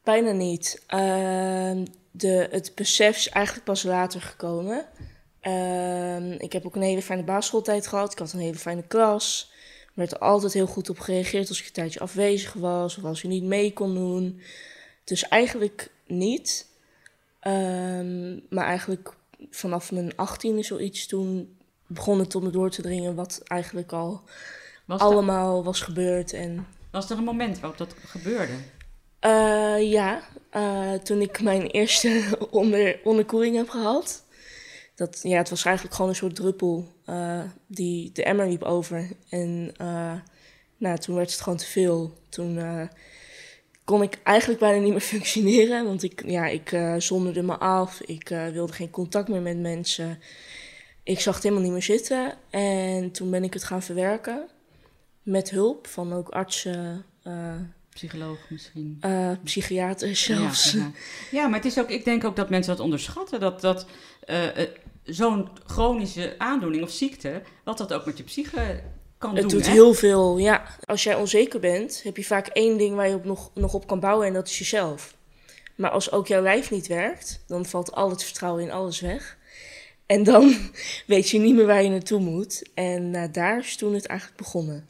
Bijna 0.02 0.30
niet. 0.30 0.82
Ehm, 0.86 1.84
de, 2.16 2.48
het 2.50 2.72
besef 2.74 3.16
is 3.16 3.28
eigenlijk 3.28 3.64
pas 3.64 3.82
later 3.82 4.20
gekomen. 4.20 4.86
Ehm, 5.40 6.30
ik 6.30 6.52
heb 6.52 6.66
ook 6.66 6.76
een 6.76 6.82
hele 6.82 7.02
fijne 7.02 7.24
basisschooltijd 7.24 7.86
gehad. 7.86 8.12
Ik 8.12 8.18
had 8.18 8.32
een 8.32 8.40
hele 8.40 8.58
fijne 8.58 8.82
klas. 8.82 9.52
Er 9.86 9.92
werd 9.94 10.12
er 10.12 10.18
altijd 10.18 10.52
heel 10.52 10.66
goed 10.66 10.90
op 10.90 10.98
gereageerd 10.98 11.48
als 11.48 11.60
ik 11.60 11.66
een 11.66 11.72
tijdje 11.72 12.00
afwezig 12.00 12.52
was 12.52 12.96
of 12.96 13.04
als 13.04 13.22
je 13.22 13.28
niet 13.28 13.44
mee 13.44 13.72
kon 13.72 13.94
doen. 13.94 14.40
Dus 15.04 15.28
eigenlijk 15.28 15.90
niet. 16.06 16.68
Ehm, 17.40 18.32
maar 18.48 18.64
eigenlijk 18.64 19.14
vanaf 19.50 19.92
mijn 19.92 20.12
18e 20.12 20.58
zoiets 20.58 21.06
toen 21.06 21.56
begon 21.86 22.18
het 22.18 22.30
tot 22.30 22.42
me 22.42 22.50
door 22.50 22.70
te 22.70 22.82
dringen 22.82 23.14
wat 23.14 23.40
eigenlijk 23.44 23.92
al 23.92 24.22
Was, 24.84 25.00
allemaal 25.00 25.64
was 25.64 25.80
gebeurd. 25.80 26.32
En 26.32 26.66
was 26.90 27.10
er 27.10 27.18
een 27.18 27.24
moment 27.24 27.60
waarop 27.60 27.78
dat 27.78 27.94
gebeurde? 28.06 28.52
Eh, 29.24 29.90
ja, 29.90 30.22
eh, 30.50 30.92
toen 30.92 31.20
ik 31.20 31.42
mijn 31.42 31.66
eerste 31.66 32.22
onder, 32.50 33.00
onderkoeling 33.04 33.56
heb 33.56 33.68
gehad. 33.68 34.24
Dat, 34.94 35.20
ja, 35.22 35.36
het 35.36 35.50
was 35.50 35.64
eigenlijk 35.64 35.94
gewoon 35.94 36.10
een 36.10 36.16
soort 36.16 36.34
druppel 36.34 36.92
eh, 37.04 37.42
die 37.66 38.12
de 38.12 38.24
emmer 38.24 38.48
liep 38.48 38.62
over. 38.62 39.08
En 39.28 39.74
nou, 40.76 40.98
toen 40.98 41.14
werd 41.14 41.30
het 41.30 41.40
gewoon 41.40 41.58
te 41.58 41.66
veel. 41.66 42.12
Toen 42.28 42.60
kon 43.84 44.02
ik 44.02 44.18
eigenlijk 44.22 44.60
bijna 44.60 44.82
niet 44.82 44.92
meer 44.92 45.00
functioneren. 45.14 45.84
Want 45.84 46.02
ik, 46.02 46.22
ja, 46.26 46.46
ik 46.46 46.78
zonderde 46.98 47.42
me 47.42 47.56
af. 47.58 48.00
Ik 48.00 48.28
wilde 48.28 48.72
geen 48.72 48.90
contact 48.90 49.28
meer 49.28 49.42
met 49.42 49.58
mensen. 49.58 50.18
Ik 51.02 51.20
zag 51.20 51.34
het 51.34 51.42
helemaal 51.42 51.64
niet 51.64 51.72
meer 51.72 51.82
zitten. 51.82 52.34
En 52.50 53.10
toen 53.10 53.30
ben 53.30 53.44
ik 53.44 53.52
het 53.52 53.64
gaan 53.64 53.82
verwerken. 53.82 54.48
Met 55.22 55.50
hulp 55.50 55.86
van 55.86 56.12
ook 56.12 56.28
artsen, 56.28 57.04
Psycholoog 57.94 58.38
misschien? 58.48 58.96
eh 59.00 59.30
psychiaters 59.44 60.22
zelfs. 60.22 60.72
Ja, 60.72 60.78
ja. 60.78 60.90
ja, 61.30 61.46
maar 61.46 61.58
het 61.58 61.68
is 61.68 61.78
ook, 61.78 61.90
ik 61.90 62.04
denk 62.04 62.24
ook 62.24 62.36
dat 62.36 62.50
mensen 62.50 62.76
dat 62.76 62.84
onderschatten. 62.84 63.40
Dat, 63.40 63.60
dat 63.60 63.86
eh, 64.20 64.62
eh, 64.62 64.68
zo'n 65.02 65.48
chronische 65.66 66.34
aandoening 66.38 66.82
of 66.82 66.90
ziekte, 66.90 67.42
wat 67.64 67.78
dat 67.78 67.92
ook 67.92 68.06
met 68.06 68.18
je 68.18 68.24
psyche 68.24 68.82
kan 69.18 69.30
Het 69.34 69.40
doen. 69.40 69.50
doet 69.50 69.66
hè? 69.66 69.72
heel 69.72 69.94
veel, 69.94 70.38
ja. 70.38 70.76
Als 70.84 71.02
jij 71.02 71.14
onzeker 71.14 71.60
bent, 71.60 72.00
heb 72.02 72.16
je 72.16 72.24
vaak 72.24 72.46
één 72.46 72.78
ding 72.78 72.94
waar 72.94 73.08
je 73.08 73.14
op 73.14 73.24
nog, 73.24 73.50
nog 73.54 73.74
op 73.74 73.86
kan 73.86 74.00
bouwen 74.00 74.26
en 74.26 74.32
dat 74.32 74.48
is 74.48 74.58
jezelf. 74.58 75.16
Maar 75.74 75.90
als 75.90 76.12
ook 76.12 76.26
jouw 76.26 76.42
lijf 76.42 76.70
niet 76.70 76.86
werkt, 76.86 77.44
dan 77.46 77.66
valt 77.66 77.92
al 77.92 78.10
het 78.10 78.24
vertrouwen 78.24 78.62
in 78.62 78.70
alles 78.70 79.00
weg. 79.00 79.38
En 80.06 80.22
dan 80.22 80.54
weet 81.06 81.30
je 81.30 81.38
niet 81.38 81.54
meer 81.54 81.66
waar 81.66 81.82
je 81.82 81.90
naartoe 81.90 82.20
moet. 82.20 82.62
En 82.74 83.28
daar 83.32 83.58
is 83.58 83.76
toen 83.76 83.94
het 83.94 84.06
eigenlijk 84.06 84.38
begonnen. 84.38 84.88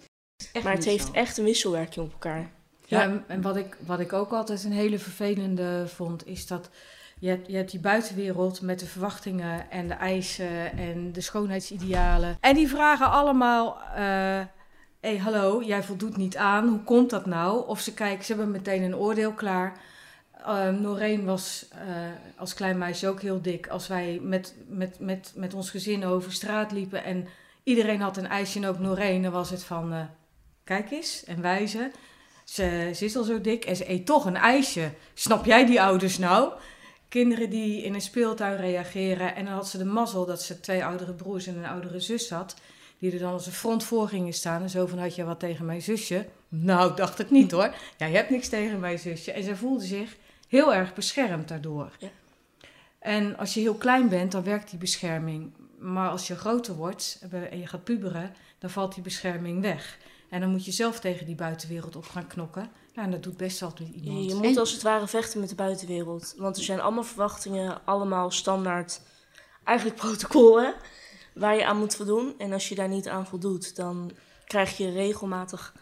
Maar 0.62 0.72
het 0.72 0.84
heeft 0.84 1.06
zo. 1.06 1.12
echt 1.12 1.38
een 1.38 1.44
wisselwerking 1.44 2.06
op 2.06 2.12
elkaar. 2.12 2.52
Ja, 2.94 3.02
Ja. 3.02 3.22
en, 3.26 3.42
wat, 3.42 3.57
ik, 3.57 3.76
wat 3.87 4.00
ik 4.00 4.12
ook 4.12 4.33
altijd 4.33 4.64
een 4.64 4.72
hele 4.72 4.98
vervelende 4.98 5.85
vond, 5.87 6.26
is 6.26 6.46
dat 6.46 6.70
je 7.18 7.28
hebt, 7.28 7.46
je 7.50 7.57
hebt 7.57 7.70
die 7.70 7.80
buitenwereld 7.80 8.61
met 8.61 8.78
de 8.78 8.87
verwachtingen 8.87 9.70
en 9.70 9.88
de 9.88 9.94
eisen 9.94 10.76
en 10.76 11.12
de 11.12 11.20
schoonheidsidealen. 11.20 12.37
En 12.40 12.54
die 12.54 12.68
vragen 12.68 13.11
allemaal, 13.11 13.78
hé 13.94 14.46
hey, 15.00 15.16
hallo, 15.18 15.62
jij 15.62 15.83
voldoet 15.83 16.16
niet 16.16 16.37
aan, 16.37 16.68
hoe 16.68 16.83
komt 16.83 17.11
dat 17.11 17.26
nou? 17.26 17.66
Of 17.68 17.80
ze 17.80 17.94
kijken, 17.94 18.24
ze 18.24 18.35
hebben 18.35 18.50
meteen 18.50 18.83
een 18.83 18.96
oordeel 18.96 19.33
klaar. 19.33 19.80
Uh, 20.40 20.68
Noreen 20.68 21.24
was 21.24 21.68
uh, 21.72 21.78
als 22.37 22.54
klein 22.54 22.78
meisje 22.78 23.09
ook 23.09 23.20
heel 23.20 23.42
dik. 23.42 23.68
Als 23.68 23.87
wij 23.88 24.18
met, 24.22 24.54
met, 24.68 25.00
met, 25.00 25.33
met 25.37 25.54
ons 25.54 25.70
gezin 25.70 26.04
over 26.04 26.33
straat 26.33 26.72
liepen 26.72 27.04
en 27.04 27.26
iedereen 27.62 28.00
had 28.00 28.16
een 28.16 28.26
ijsje 28.26 28.59
en 28.59 28.66
ook 28.66 28.78
Noreen, 28.78 29.22
dan 29.22 29.33
was 29.33 29.50
het 29.50 29.64
van, 29.64 29.92
uh, 29.92 30.00
kijk 30.64 30.90
eens 30.90 31.24
en 31.24 31.40
wijzen. 31.40 31.92
Ze, 32.44 32.90
ze 32.94 33.04
is 33.04 33.16
al 33.16 33.24
zo 33.24 33.40
dik 33.40 33.64
en 33.64 33.76
ze 33.76 33.90
eet 33.90 34.07
toch 34.07 34.24
een 34.24 34.37
ijsje. 34.37 34.90
Snap 35.14 35.44
jij 35.44 35.66
die 35.66 35.83
ouders 35.83 36.18
nou? 36.18 36.52
Kinderen 37.09 37.50
die 37.50 37.83
in 37.83 37.94
een 37.94 38.00
speeltuin 38.00 38.57
reageren. 38.57 39.35
En 39.35 39.44
dan 39.44 39.54
had 39.54 39.68
ze 39.68 39.78
de 39.78 39.85
mazzel 39.85 40.26
dat 40.26 40.42
ze 40.42 40.61
twee 40.61 40.85
oudere 40.85 41.12
broers 41.12 41.46
en 41.46 41.57
een 41.57 41.66
oudere 41.66 42.00
zus 42.00 42.30
had. 42.30 42.57
Die 42.98 43.12
er 43.12 43.18
dan 43.18 43.33
als 43.33 43.46
een 43.46 43.52
front 43.52 43.85
voor 43.85 44.09
gingen 44.09 44.33
staan. 44.33 44.62
En 44.62 44.70
zo 44.70 44.87
van, 44.87 44.98
had 44.98 45.14
je 45.14 45.24
wat 45.24 45.40
tegen 45.40 45.64
mijn 45.64 45.83
zusje? 45.83 46.26
Nou, 46.48 46.90
ik 46.90 46.96
dacht 46.96 47.18
het 47.18 47.30
niet 47.30 47.50
hoor. 47.50 47.74
Ja, 47.96 48.07
je 48.07 48.16
hebt 48.16 48.30
niks 48.30 48.48
tegen 48.48 48.80
mijn 48.80 48.98
zusje. 48.98 49.33
En 49.33 49.42
ze 49.42 49.57
voelde 49.57 49.85
zich 49.85 50.16
heel 50.48 50.74
erg 50.74 50.94
beschermd 50.94 51.48
daardoor. 51.48 51.90
Ja. 51.98 52.09
En 52.98 53.37
als 53.37 53.54
je 53.54 53.61
heel 53.61 53.74
klein 53.74 54.09
bent, 54.09 54.33
dan 54.33 54.42
werkt 54.42 54.70
die 54.70 54.78
bescherming. 54.78 55.52
Maar 55.78 56.11
als 56.11 56.26
je 56.26 56.37
groter 56.37 56.74
wordt 56.74 57.20
en 57.30 57.59
je 57.59 57.66
gaat 57.66 57.85
puberen, 57.85 58.35
dan 58.59 58.70
valt 58.70 58.94
die 58.94 59.02
bescherming 59.02 59.61
weg. 59.61 59.98
En 60.34 60.40
dan 60.40 60.50
moet 60.50 60.64
je 60.64 60.72
zelf 60.72 61.00
tegen 61.00 61.26
die 61.26 61.34
buitenwereld 61.34 61.96
op 61.96 62.06
gaan 62.06 62.26
knokken. 62.26 62.70
Nou, 62.94 63.06
en 63.06 63.10
dat 63.10 63.22
doet 63.22 63.36
best 63.36 63.62
altijd 63.62 63.88
iemand. 63.88 64.30
Je 64.30 64.34
moet 64.34 64.56
als 64.56 64.72
het 64.72 64.82
ware 64.82 65.06
vechten 65.06 65.40
met 65.40 65.48
de 65.48 65.54
buitenwereld. 65.54 66.34
Want 66.36 66.56
er 66.56 66.62
zijn 66.62 66.80
allemaal 66.80 67.04
verwachtingen, 67.04 67.84
allemaal 67.84 68.30
standaard, 68.30 69.00
eigenlijk 69.64 69.98
protocollen 69.98 70.74
waar 71.34 71.56
je 71.56 71.66
aan 71.66 71.78
moet 71.78 71.96
voldoen. 71.96 72.34
En 72.38 72.52
als 72.52 72.68
je 72.68 72.74
daar 72.74 72.88
niet 72.88 73.08
aan 73.08 73.26
voldoet, 73.26 73.76
dan 73.76 74.10
krijg 74.46 74.76
je 74.76 74.90
regelmatig 74.90 75.74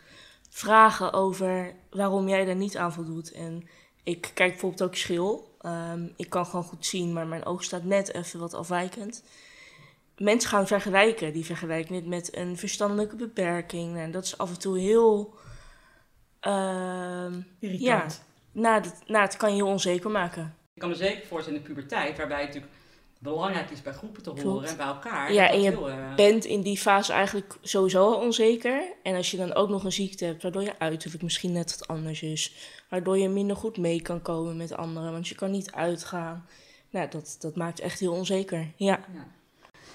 vragen 0.49 1.13
over 1.13 1.75
waarom 1.91 2.29
jij 2.29 2.45
daar 2.45 2.57
niet 2.57 2.77
aan 2.77 2.93
voldoet. 2.93 3.33
En 3.33 3.69
ik 4.03 4.31
kijk 4.35 4.51
bijvoorbeeld 4.51 4.83
ook 4.83 4.95
schil. 4.95 5.57
Um, 5.67 6.13
ik 6.17 6.31
kan 6.31 6.47
gewoon 6.47 6.65
goed 6.65 6.87
zien, 6.87 7.13
maar 7.13 7.27
mijn 7.27 7.45
oog 7.45 7.65
staat 7.65 7.85
net 7.85 8.15
even 8.15 8.41
wat 8.41 8.55
afwijkend. 8.55 9.23
Mensen 10.23 10.51
gaan 10.51 10.67
vergelijken. 10.67 11.33
Die 11.33 11.45
vergelijken 11.45 11.95
het 11.95 12.07
met 12.07 12.37
een 12.37 12.57
verstandelijke 12.57 13.17
beperking. 13.17 13.97
En 13.97 14.11
dat 14.11 14.25
is 14.25 14.39
af 14.39 14.51
en 14.51 14.59
toe 14.59 14.79
heel... 14.79 15.35
Uh, 16.47 17.27
Irritant. 17.59 17.81
Ja, 17.81 18.07
nou, 18.53 18.83
dat, 18.83 19.03
nou, 19.07 19.25
het 19.25 19.37
kan 19.37 19.51
je 19.51 19.55
heel 19.55 19.67
onzeker 19.67 20.11
maken. 20.11 20.55
Ik 20.75 20.81
kan 20.81 20.89
me 20.89 20.95
zeker 20.95 21.27
voorstellen 21.27 21.59
in 21.59 21.65
de 21.65 21.73
puberteit, 21.73 22.17
waarbij 22.17 22.39
het 22.39 22.47
natuurlijk 22.47 22.73
belangrijk 23.19 23.71
is 23.71 23.83
bij 23.83 23.93
groepen 23.93 24.23
te 24.23 24.31
horen 24.31 24.45
Klopt. 24.45 24.71
en 24.71 24.77
bij 24.77 24.87
elkaar. 24.87 25.33
Ja, 25.33 25.51
en 25.51 25.61
je 25.61 25.71
heel, 25.71 25.89
uh, 25.89 26.15
bent 26.15 26.45
in 26.45 26.61
die 26.61 26.79
fase 26.79 27.13
eigenlijk 27.13 27.57
sowieso 27.61 28.13
al 28.13 28.21
onzeker. 28.21 28.93
En 29.03 29.15
als 29.15 29.31
je 29.31 29.37
dan 29.37 29.55
ook 29.55 29.69
nog 29.69 29.85
een 29.85 29.93
ziekte 29.93 30.25
hebt, 30.25 30.43
waardoor 30.43 30.63
je 30.63 30.79
uiterlijk 30.79 31.23
misschien 31.23 31.53
net 31.53 31.79
wat 31.79 31.89
anders 31.89 32.23
is. 32.23 32.55
Waardoor 32.89 33.19
je 33.19 33.29
minder 33.29 33.57
goed 33.57 33.77
mee 33.77 34.03
kan 34.03 34.23
komen 34.23 34.57
met 34.57 34.77
anderen, 34.77 35.13
want 35.13 35.29
je 35.29 35.35
kan 35.35 35.51
niet 35.51 35.73
uitgaan. 35.73 36.47
Nou, 36.91 37.09
dat, 37.09 37.37
dat 37.41 37.57
maakt 37.57 37.81
echt 37.81 38.01
heel 38.01 38.13
onzeker. 38.13 38.73
Ja. 38.77 39.01
ja. 39.15 39.27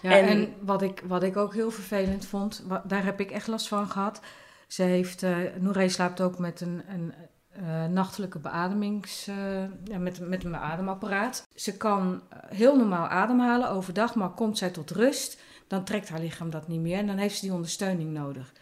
Ja, 0.02 0.12
en, 0.12 0.28
En- 0.28 0.54
wat, 0.62 0.82
ik, 0.82 1.04
wat 1.08 1.24
ik 1.24 1.38
ook 1.38 1.54
heel 1.54 1.72
vervelend 1.72 2.26
vond, 2.26 2.64
daar 2.84 3.04
heb 3.04 3.20
ik 3.20 3.32
echt 3.32 3.48
last 3.48 3.68
van 3.68 3.90
gehad. 3.90 4.22
Ze 4.68 4.84
heeft, 4.84 5.24
uh, 5.24 5.38
Nooré 5.60 5.90
slaapt 5.90 6.22
ook 6.22 6.40
met 6.40 6.62
een, 6.62 6.82
een 6.88 7.14
uh, 7.62 7.86
nachtelijke 7.86 8.40
beademings, 8.40 9.28
uh, 9.28 9.36
ja, 9.84 9.98
met, 9.98 10.20
met 10.20 10.44
een 10.44 10.52
beademapparaat. 10.52 11.48
Ze 11.56 11.78
kan 11.78 12.22
eh, 12.30 12.38
heel 12.58 12.78
normaal 12.78 13.08
ademhalen 13.08 13.70
overdag, 13.70 14.16
maar 14.16 14.30
komt 14.30 14.58
zij 14.58 14.70
tot 14.70 14.92
rust, 14.92 15.42
dan 15.68 15.84
trekt 15.84 16.10
haar 16.10 16.20
lichaam 16.20 16.50
dat 16.50 16.68
niet 16.68 16.82
meer 16.82 16.98
en 16.98 17.08
dan 17.08 17.18
heeft 17.18 17.36
ze 17.36 17.42
die 17.46 17.54
ondersteuning 17.54 18.12
nodig. 18.14 18.54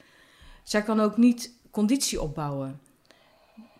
Zij 0.63 0.82
kan 0.82 1.00
ook 1.00 1.17
niet 1.17 1.52
conditie 1.71 2.21
opbouwen. 2.21 2.80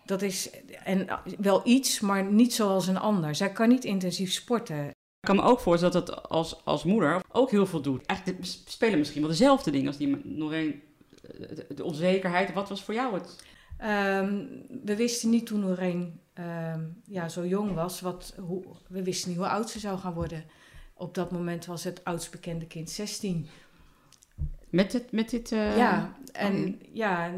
Dat 0.04 0.22
is 0.22 0.50
en 0.84 1.08
wel 1.38 1.60
iets, 1.64 2.00
maar 2.00 2.24
niet 2.24 2.54
zoals 2.54 2.86
een 2.86 2.98
ander. 2.98 3.34
Zij 3.34 3.50
kan 3.50 3.68
niet 3.68 3.84
intensief 3.84 4.32
sporten. 4.32 4.90
Ik 5.26 5.34
kan 5.34 5.44
me 5.44 5.50
ook 5.50 5.60
voorstellen 5.60 5.94
dat 5.94 6.08
het 6.08 6.28
als, 6.28 6.64
als 6.64 6.84
moeder 6.84 7.22
ook 7.32 7.50
heel 7.50 7.66
veel 7.66 7.80
doet. 7.80 8.06
Eigenlijk 8.06 8.40
spelen 8.64 8.98
misschien 8.98 9.20
wel 9.20 9.30
dezelfde 9.30 9.70
dingen 9.70 9.86
als 9.86 9.96
die 9.96 10.20
Noreen. 10.24 10.82
De, 11.38 11.66
de 11.74 11.84
onzekerheid. 11.84 12.52
Wat 12.52 12.68
was 12.68 12.82
voor 12.82 12.94
jou 12.94 13.14
het? 13.14 13.44
Um, 13.80 14.48
we 14.84 14.96
wisten 14.96 15.30
niet 15.30 15.46
toen 15.46 15.60
Noreen 15.60 16.20
um, 16.74 17.02
ja, 17.04 17.28
zo 17.28 17.46
jong 17.46 17.74
was, 17.74 18.00
wat, 18.00 18.34
hoe, 18.38 18.64
we 18.88 19.02
wisten 19.02 19.28
niet 19.28 19.38
hoe 19.38 19.48
oud 19.48 19.70
ze 19.70 19.78
zou 19.78 19.98
gaan 19.98 20.14
worden. 20.14 20.44
Op 20.94 21.14
dat 21.14 21.30
moment 21.30 21.66
was 21.66 21.84
het 21.84 22.04
oudst 22.04 22.30
bekende 22.30 22.66
kind 22.66 22.90
16. 22.90 23.46
Met, 24.76 24.92
het, 24.92 25.12
met 25.12 25.30
dit... 25.30 25.50
Uh, 25.50 25.76
ja, 25.76 26.16
en 26.32 26.64
oh. 26.64 26.94
ja, 26.96 27.30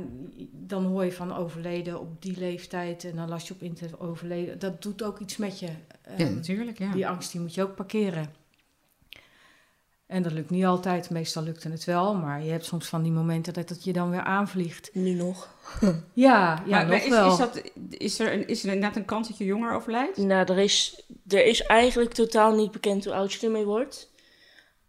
dan 0.53 0.85
hoor 0.85 1.05
je 1.05 1.13
van 1.13 1.37
overleden 1.37 2.01
op 2.01 2.23
die 2.23 2.39
leeftijd 2.39 3.05
en 3.05 3.17
dan 3.17 3.29
las 3.29 3.49
je 3.49 3.55
op 3.55 3.63
internet 3.63 4.01
overleden. 4.01 4.59
Dat 4.59 4.83
doet 4.83 5.03
ook 5.03 5.19
iets 5.19 5.37
met 5.37 5.59
je. 5.59 5.67
Um, 5.67 6.19
ja, 6.19 6.29
natuurlijk, 6.29 6.79
ja. 6.79 6.93
Die 6.93 7.09
angst 7.09 7.33
die 7.33 7.41
moet 7.41 7.55
je 7.55 7.63
ook 7.63 7.75
parkeren. 7.75 8.33
En 10.07 10.23
dat 10.23 10.33
lukt 10.33 10.51
niet 10.51 10.65
altijd, 10.65 11.11
meestal 11.11 11.43
lukte 11.43 11.69
het 11.69 11.85
wel, 11.85 12.15
maar 12.15 12.45
je 12.45 12.51
hebt 12.51 12.65
soms 12.65 12.89
van 12.89 13.03
die 13.03 13.13
momenten 13.13 13.53
dat 13.53 13.69
het 13.69 13.85
je 13.85 13.93
dan 13.93 14.11
weer 14.11 14.23
aanvliegt. 14.23 14.91
Nu 14.93 15.13
nog. 15.13 15.49
Ja, 16.13 16.63
ja 16.67 16.85
maar, 16.85 16.87
nog 16.87 16.89
maar 16.89 17.05
is, 17.05 17.09
wel. 17.09 17.31
Is, 17.31 17.39
dat, 17.39 17.63
is, 17.89 18.19
er 18.19 18.33
een, 18.33 18.49
is 18.49 18.63
er 18.63 18.73
inderdaad 18.73 18.97
een 18.97 19.05
kans 19.05 19.29
dat 19.29 19.39
je 19.39 19.45
jonger 19.45 19.73
overlijdt? 19.73 20.17
Nou, 20.17 20.53
er 20.53 20.59
is, 20.59 21.03
er 21.29 21.47
is 21.47 21.63
eigenlijk 21.63 22.13
totaal 22.13 22.55
niet 22.55 22.71
bekend 22.71 23.05
hoe 23.05 23.15
oud 23.15 23.33
je 23.33 23.47
ermee 23.47 23.65
wordt. 23.65 24.11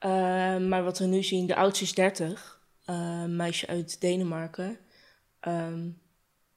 Uh, 0.05 0.57
maar 0.57 0.83
wat 0.83 0.99
we 0.99 1.05
nu 1.05 1.23
zien, 1.23 1.47
de 1.47 1.55
oudste 1.55 1.83
is 1.83 1.93
30. 1.93 2.61
Uh, 2.89 3.25
meisje 3.25 3.67
uit 3.67 4.01
Denemarken. 4.01 4.77
Um, 5.47 6.01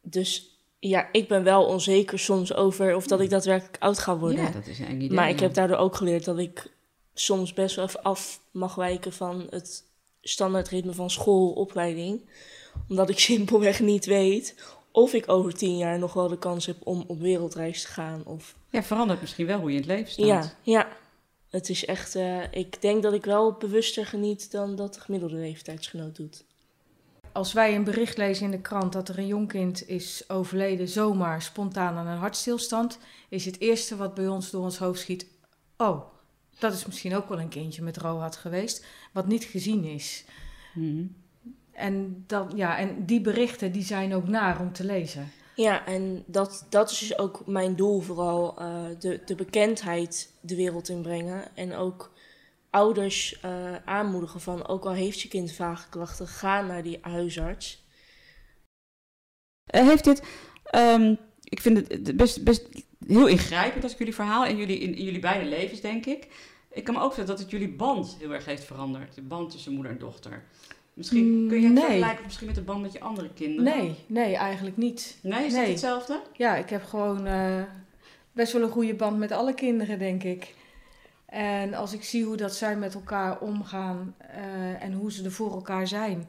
dus 0.00 0.60
ja, 0.78 1.08
ik 1.12 1.28
ben 1.28 1.44
wel 1.44 1.64
onzeker 1.64 2.18
soms 2.18 2.54
over 2.54 2.96
of 2.96 3.06
dat 3.06 3.20
ik 3.20 3.30
daadwerkelijk 3.30 3.76
oud 3.78 3.98
ga 3.98 4.18
worden. 4.18 4.42
Ja, 4.42 4.50
dat 4.50 4.66
is 4.66 4.78
een 4.78 5.00
idee. 5.00 5.16
Maar 5.16 5.28
ik 5.28 5.40
heb 5.40 5.54
daardoor 5.54 5.76
ook 5.76 5.96
geleerd 5.96 6.24
dat 6.24 6.38
ik 6.38 6.70
soms 7.14 7.52
best 7.52 7.76
wel 7.76 7.84
even 7.84 8.02
af 8.02 8.40
mag 8.50 8.74
wijken 8.74 9.12
van 9.12 9.46
het 9.50 9.84
standaardritme 10.20 10.92
van 10.92 11.10
schoolopleiding. 11.10 12.28
Omdat 12.88 13.10
ik 13.10 13.18
simpelweg 13.30 13.80
niet 13.80 14.04
weet 14.04 14.54
of 14.92 15.12
ik 15.12 15.28
over 15.28 15.54
tien 15.54 15.76
jaar 15.76 15.98
nog 15.98 16.12
wel 16.12 16.28
de 16.28 16.38
kans 16.38 16.66
heb 16.66 16.76
om 16.84 17.04
op 17.06 17.20
wereldreis 17.20 17.82
te 17.82 17.88
gaan. 17.88 18.22
Of... 18.24 18.56
Ja, 18.70 18.82
verandert 18.82 19.20
misschien 19.20 19.46
wel 19.46 19.58
hoe 19.58 19.70
je 19.70 19.76
in 19.76 19.82
het 19.82 19.90
leven 19.90 20.10
staat. 20.10 20.26
Ja, 20.26 20.52
ja. 20.62 20.88
Het 21.52 21.68
is 21.68 21.84
echt, 21.84 22.16
uh, 22.16 22.42
ik 22.52 22.82
denk 22.82 23.02
dat 23.02 23.12
ik 23.12 23.24
wel 23.24 23.52
bewuster 23.52 24.06
geniet 24.06 24.50
dan 24.50 24.76
dat 24.76 24.94
de 24.94 25.00
gemiddelde 25.00 25.36
leeftijdsgenoot 25.36 26.16
doet. 26.16 26.44
Als 27.32 27.52
wij 27.52 27.74
een 27.74 27.84
bericht 27.84 28.16
lezen 28.16 28.44
in 28.44 28.50
de 28.50 28.60
krant 28.60 28.92
dat 28.92 29.08
er 29.08 29.18
een 29.18 29.26
jong 29.26 29.48
kind 29.48 29.88
is 29.88 30.24
overleden 30.28 30.88
zomaar 30.88 31.42
spontaan 31.42 31.96
aan 31.96 32.06
een 32.06 32.18
hartstilstand, 32.18 32.98
is 33.28 33.44
het 33.44 33.60
eerste 33.60 33.96
wat 33.96 34.14
bij 34.14 34.28
ons 34.28 34.50
door 34.50 34.62
ons 34.62 34.78
hoofd 34.78 35.00
schiet, 35.00 35.26
oh, 35.76 36.02
dat 36.58 36.72
is 36.72 36.86
misschien 36.86 37.14
ook 37.14 37.28
wel 37.28 37.40
een 37.40 37.48
kindje 37.48 37.82
met 37.82 37.96
ROHAD 37.96 38.36
geweest, 38.36 38.84
wat 39.12 39.26
niet 39.26 39.44
gezien 39.44 39.84
is. 39.84 40.24
Mm-hmm. 40.74 41.14
En, 41.72 42.24
dat, 42.26 42.52
ja, 42.54 42.78
en 42.78 43.06
die 43.06 43.20
berichten 43.20 43.72
die 43.72 43.84
zijn 43.84 44.14
ook 44.14 44.28
naar 44.28 44.60
om 44.60 44.72
te 44.72 44.84
lezen. 44.84 45.32
Ja, 45.54 45.86
en 45.86 46.24
dat, 46.26 46.66
dat 46.70 46.90
is 46.90 46.98
dus 46.98 47.18
ook 47.18 47.46
mijn 47.46 47.76
doel 47.76 48.00
vooral, 48.00 48.62
uh, 48.62 48.84
de, 48.98 49.20
de 49.24 49.34
bekendheid 49.34 50.32
de 50.40 50.56
wereld 50.56 50.88
inbrengen. 50.88 51.56
En 51.56 51.74
ook 51.74 52.12
ouders 52.70 53.40
uh, 53.44 53.76
aanmoedigen 53.84 54.40
van, 54.40 54.66
ook 54.66 54.84
al 54.84 54.92
heeft 54.92 55.20
je 55.20 55.28
kind 55.28 55.52
vage 55.52 55.88
klachten, 55.88 56.28
ga 56.28 56.60
naar 56.60 56.82
die 56.82 56.98
huisarts. 57.00 57.84
Uh, 59.74 59.88
heeft 59.88 60.04
dit, 60.04 60.22
um, 60.74 61.18
ik 61.44 61.60
vind 61.60 61.88
het 61.88 62.16
best, 62.16 62.44
best 62.44 62.68
heel 63.06 63.26
ingrijpend 63.26 63.82
als 63.82 63.92
ik 63.92 63.98
jullie 63.98 64.14
verhaal 64.14 64.46
in 64.46 64.56
jullie, 64.56 64.78
in, 64.78 64.94
in 64.94 65.04
jullie 65.04 65.20
beide 65.20 65.48
levens, 65.48 65.80
denk 65.80 66.06
ik. 66.06 66.28
Ik 66.70 66.84
kan 66.84 66.94
me 66.94 67.00
ook 67.00 67.12
voorstellen 67.12 67.30
dat 67.30 67.38
het 67.38 67.50
jullie 67.50 67.76
band 67.76 68.16
heel 68.18 68.32
erg 68.32 68.44
heeft 68.44 68.64
veranderd. 68.64 69.14
De 69.14 69.22
band 69.22 69.50
tussen 69.50 69.72
moeder 69.72 69.92
en 69.92 69.98
dochter. 69.98 70.44
Misschien 70.94 71.46
kun 71.48 71.60
je 71.60 71.64
het 71.64 71.74
nee. 71.74 71.84
vergelijken 71.84 72.24
misschien 72.24 72.46
met 72.46 72.54
de 72.54 72.62
band 72.62 72.82
met 72.82 72.92
je 72.92 73.00
andere 73.00 73.30
kinderen. 73.34 73.76
Nee, 73.76 73.94
nee, 74.06 74.36
eigenlijk 74.36 74.76
niet. 74.76 75.18
Nee, 75.22 75.46
is 75.46 75.52
nee. 75.52 75.60
het 75.60 75.70
hetzelfde? 75.70 76.20
Ja, 76.32 76.56
ik 76.56 76.70
heb 76.70 76.84
gewoon 76.84 77.26
uh, 77.26 77.62
best 78.32 78.52
wel 78.52 78.62
een 78.62 78.70
goede 78.70 78.94
band 78.94 79.18
met 79.18 79.32
alle 79.32 79.54
kinderen, 79.54 79.98
denk 79.98 80.22
ik. 80.22 80.54
En 81.26 81.74
als 81.74 81.92
ik 81.92 82.04
zie 82.04 82.24
hoe 82.24 82.36
dat 82.36 82.54
zij 82.54 82.76
met 82.76 82.94
elkaar 82.94 83.40
omgaan 83.40 84.14
uh, 84.20 84.82
en 84.82 84.92
hoe 84.92 85.12
ze 85.12 85.24
er 85.24 85.32
voor 85.32 85.52
elkaar 85.52 85.88
zijn, 85.88 86.28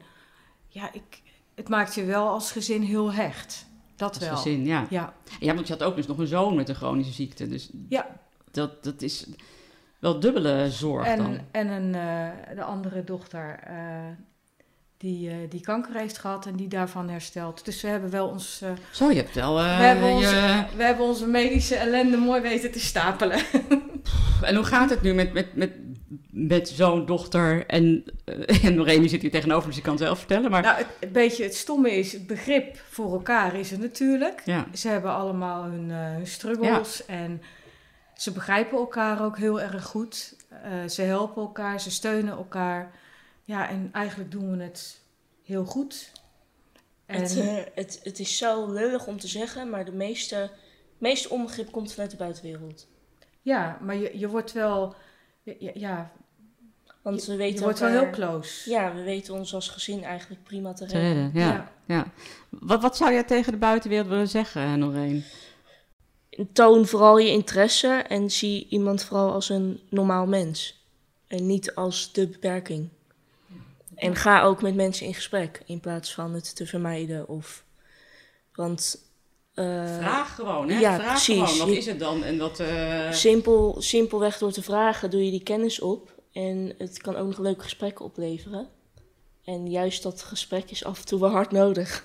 ja, 0.68 0.92
ik, 0.92 1.20
het 1.54 1.68
maakt 1.68 1.94
je 1.94 2.04
wel 2.04 2.28
als 2.28 2.52
gezin 2.52 2.82
heel 2.82 3.12
hecht. 3.12 3.66
Dat 3.96 4.14
als 4.14 4.24
wel. 4.24 4.36
gezin, 4.36 4.64
ja. 4.64 4.86
ja. 4.90 5.14
Ja, 5.40 5.54
want 5.54 5.66
je 5.66 5.72
had 5.72 5.82
ook 5.82 5.96
dus 5.96 6.06
nog 6.06 6.18
een 6.18 6.26
zoon 6.26 6.54
met 6.54 6.68
een 6.68 6.74
chronische 6.74 7.12
ziekte. 7.12 7.48
Dus 7.48 7.70
ja. 7.88 8.06
dat, 8.50 8.84
dat 8.84 9.02
is... 9.02 9.26
wel 9.98 10.20
dubbele 10.20 10.70
zorg 10.70 11.16
dan. 11.16 11.26
En, 11.26 11.48
en 11.50 11.68
een, 11.68 11.94
eh, 11.94 12.56
de 12.56 12.62
andere 12.64 13.04
dochter 13.04 13.58
eh, 13.64 13.76
die, 14.96 15.28
eh, 15.30 15.36
die 15.48 15.60
kanker 15.60 15.94
heeft 15.94 16.18
gehad 16.18 16.46
en 16.46 16.56
die 16.56 16.68
daarvan 16.68 17.08
herstelt. 17.08 17.64
Dus 17.64 17.82
we 17.82 17.88
hebben 17.88 18.10
wel 18.10 18.28
ons, 18.28 18.60
eh, 18.62 18.70
Zo, 18.90 19.10
je 19.10 19.16
hebt 19.16 19.34
wel... 19.34 19.58
eh, 19.58 19.78
we, 19.78 19.84
hebben 19.84 20.08
je- 20.08 20.14
onze, 20.14 20.66
we 20.76 20.82
hebben 20.82 21.06
onze 21.06 21.26
medische 21.26 21.74
ellende 21.76 22.16
mooi 22.16 22.40
weten 22.40 22.70
te 22.72 22.80
stapelen. 22.80 23.40
En 24.42 24.54
hoe 24.56 24.64
gaat 24.64 24.90
het 24.90 25.02
nu 25.02 25.14
met, 25.14 25.32
met, 25.32 25.54
met, 25.56 25.70
met 26.30 26.68
zo'n 26.68 27.06
dochter? 27.06 27.66
En, 27.66 28.04
eh, 28.24 28.64
en 28.68 28.84
die 29.00 29.08
zit 29.08 29.22
hier 29.22 29.30
tegenover, 29.30 29.68
dus 29.68 29.76
ik 29.76 29.82
kan 29.82 29.92
het 29.94 30.02
zelf 30.02 30.18
vertellen. 30.18 30.50
Maar 30.50 30.62
nou, 30.62 30.76
het, 30.76 30.86
een 31.00 31.12
beetje 31.12 31.42
het 31.42 31.54
stomme 31.54 31.90
is, 31.92 32.12
het 32.12 32.26
begrip 32.26 32.80
voor 32.90 33.12
elkaar 33.12 33.54
is 33.54 33.72
er 33.72 33.78
natuurlijk. 33.78 34.42
ja, 34.44 34.66
Ze 34.74 34.88
hebben 34.88 35.10
allemaal 35.14 35.62
hun, 35.62 35.90
eh, 35.90 35.96
hun 36.12 36.26
struggles 36.26 37.06
en 37.06 37.42
ze 38.14 38.32
begrijpen 38.32 38.78
elkaar 38.78 39.24
ook 39.24 39.38
heel 39.38 39.60
erg 39.60 39.84
goed. 39.84 40.36
Eh, 40.62 40.88
ze 40.88 41.02
helpen 41.02 41.42
elkaar, 41.42 41.80
ze 41.80 41.90
steunen 41.90 42.36
elkaar. 42.36 42.90
Ja, 43.44 43.68
en 43.68 43.88
eigenlijk 43.92 44.30
doen 44.30 44.56
we 44.56 44.62
het 44.62 45.00
heel 45.42 45.64
goed. 45.64 46.12
En, 47.06 47.20
Het, 47.20 47.36
eh, 47.36 47.56
het, 47.74 48.00
het 48.02 48.18
is 48.18 48.36
zo 48.36 48.72
lullig 48.72 49.06
om 49.06 49.18
te 49.18 49.28
zeggen, 49.28 49.70
maar 49.70 49.84
de 49.84 49.92
meeste, 49.92 50.50
meeste 50.98 51.28
onbegrip 51.28 51.72
komt 51.72 51.92
vanuit 51.92 52.10
de 52.10 52.16
buitenwereld. 52.16 52.86
ja, 53.42 53.78
maar 53.80 53.96
je, 53.96 54.18
je 54.18 54.28
wordt 54.28 54.52
wel, 54.52 54.94
ja, 55.42 55.70
ja 55.74 56.12
Want 57.02 57.24
we 57.24 57.32
je, 57.32 57.38
weten 57.38 57.58
je 57.58 57.64
wordt 57.64 57.78
wel 57.78 57.88
heel 57.88 58.10
close. 58.10 58.70
Ja, 58.70 58.94
we 58.94 59.02
weten 59.02 59.34
ons 59.34 59.54
als 59.54 59.68
gezin 59.68 60.04
eigenlijk 60.04 60.42
prima 60.42 60.72
te 60.72 60.86
te 60.86 60.98
redden. 60.98 61.22
redden. 61.22 61.42
Ja, 61.42 61.72
ja. 61.86 62.06
Wat, 62.48 62.82
wat 62.82 62.96
zou 62.96 63.12
jij 63.12 63.24
tegen 63.24 63.52
de 63.52 63.58
buitenwereld 63.58 64.08
willen 64.08 64.28
zeggen, 64.28 64.78
Noreen? 64.78 65.24
Toon 66.52 66.86
vooral 66.86 67.18
je 67.18 67.30
interesse 67.30 67.88
en 67.88 68.30
zie 68.30 68.66
iemand 68.68 69.04
vooral 69.04 69.32
als 69.32 69.48
een 69.48 69.80
normaal 69.88 70.26
mens. 70.26 70.82
En 71.26 71.46
niet 71.46 71.74
als 71.74 72.12
de 72.12 72.26
beperking. 72.28 72.88
En 73.96 74.16
ga 74.16 74.42
ook 74.42 74.62
met 74.62 74.74
mensen 74.74 75.06
in 75.06 75.14
gesprek 75.14 75.62
in 75.66 75.80
plaats 75.80 76.14
van 76.14 76.34
het 76.34 76.56
te 76.56 76.66
vermijden. 76.66 77.28
Of, 77.28 77.64
want 78.54 79.02
eh, 79.54 79.64
Vraag 79.96 80.34
gewoon, 80.34 80.68
hè? 80.70 80.78
ja, 80.78 80.94
Vraag 80.94 81.08
precies. 81.08 81.34
gewoon. 81.42 81.58
Wat 81.58 81.68
Je- 81.68 81.76
is 81.76 81.86
het 81.86 81.98
dan? 81.98 82.24
En 82.24 82.38
wat... 82.38 82.60
eh, 82.60 83.12
simpel, 83.12 83.76
simpelweg 83.78 84.38
door 84.38 84.52
te 84.52 84.62
vragen 84.62 85.10
doe 85.10 85.24
je 85.24 85.30
die 85.30 85.42
kennis 85.42 85.80
op. 85.80 86.12
En 86.32 86.74
het 86.78 86.98
kan 86.98 87.16
ook 87.16 87.26
nog 87.26 87.38
leuke 87.38 87.62
gesprekken 87.62 88.04
opleveren. 88.04 88.68
En 89.44 89.70
juist 89.70 90.02
dat 90.02 90.22
gesprek 90.22 90.70
is 90.70 90.84
af 90.84 90.98
en 90.98 91.06
toe 91.06 91.20
wel 91.20 91.30
hard 91.30 91.50
nodig. 91.50 92.04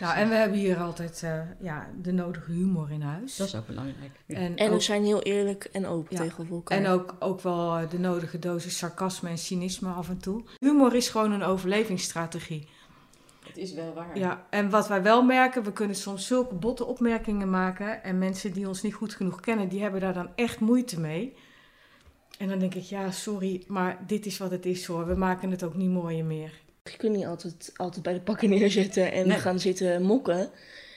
Nou, 0.00 0.16
en 0.16 0.28
we 0.28 0.34
hebben 0.34 0.58
hier 0.58 0.76
altijd 0.76 1.22
eh, 1.22 1.40
ja, 1.60 1.88
de 2.02 2.12
nodige 2.12 2.52
humor 2.52 2.90
in 2.90 3.02
huis. 3.02 3.36
Dat 3.36 3.46
is 3.46 3.54
ook 3.54 3.66
belangrijk. 3.66 4.10
Ja. 4.26 4.36
en, 4.36 4.56
En 4.56 4.72
we 4.72 4.80
zijn 4.80 5.04
heel 5.04 5.22
eerlijk 5.22 5.64
en 5.64 5.86
open 5.86 6.16
Ja. 6.16 6.22
tegenover 6.22 6.54
elkaar. 6.54 6.78
en 6.78 6.86
ook, 6.86 7.14
ook 7.18 7.40
wel 7.40 7.76
eh, 7.76 7.90
de 7.90 7.98
nodige 7.98 8.38
dosis 8.38 8.78
sarcasme 8.78 9.28
en 9.28 9.38
cynisme 9.38 9.88
af 9.88 10.08
en 10.08 10.18
toe. 10.18 10.42
Humor 10.58 10.94
is 10.94 11.08
gewoon 11.08 11.32
een 11.32 11.42
overlevingsstrategie. 11.42 12.68
Het 13.46 13.56
is 13.56 13.72
wel 13.72 13.94
waar. 13.94 14.18
Ja, 14.18 14.46
en 14.50 14.70
wat 14.70 14.88
wij 14.88 15.02
wel 15.02 15.22
merken, 15.22 15.62
we 15.62 15.72
kunnen 15.72 15.96
soms 15.96 16.26
zulke 16.26 16.54
botte 16.54 16.84
opmerkingen 16.84 17.50
maken. 17.50 18.02
En 18.04 18.18
mensen 18.18 18.52
die 18.52 18.68
ons 18.68 18.82
niet 18.82 18.94
goed 18.94 19.14
genoeg 19.14 19.40
kennen, 19.40 19.68
die 19.68 19.82
hebben 19.82 20.00
daar 20.00 20.14
dan 20.14 20.28
echt 20.34 20.60
moeite 20.60 21.00
mee. 21.00 21.34
En 22.38 22.48
dan 22.48 22.58
denk 22.58 22.74
ik, 22.74 22.82
ja, 22.82 23.10
sorry, 23.10 23.64
maar 23.66 23.98
dit 24.06 24.26
is 24.26 24.38
wat 24.38 24.50
het 24.50 24.66
is 24.66 24.84
hoor. 24.86 25.06
We 25.06 25.14
maken 25.14 25.50
het 25.50 25.62
ook 25.62 25.74
niet 25.74 25.90
mooier 25.90 26.24
meer. 26.24 26.52
Je 26.90 26.96
kunt 26.96 27.16
niet 27.16 27.26
altijd, 27.26 27.72
altijd 27.76 28.02
bij 28.02 28.12
de 28.12 28.20
pakken 28.20 28.48
neerzetten 28.50 29.12
en 29.12 29.28
Nee. 29.28 29.38
gaan 29.38 29.60
zitten 29.60 30.02
mokken. 30.02 30.50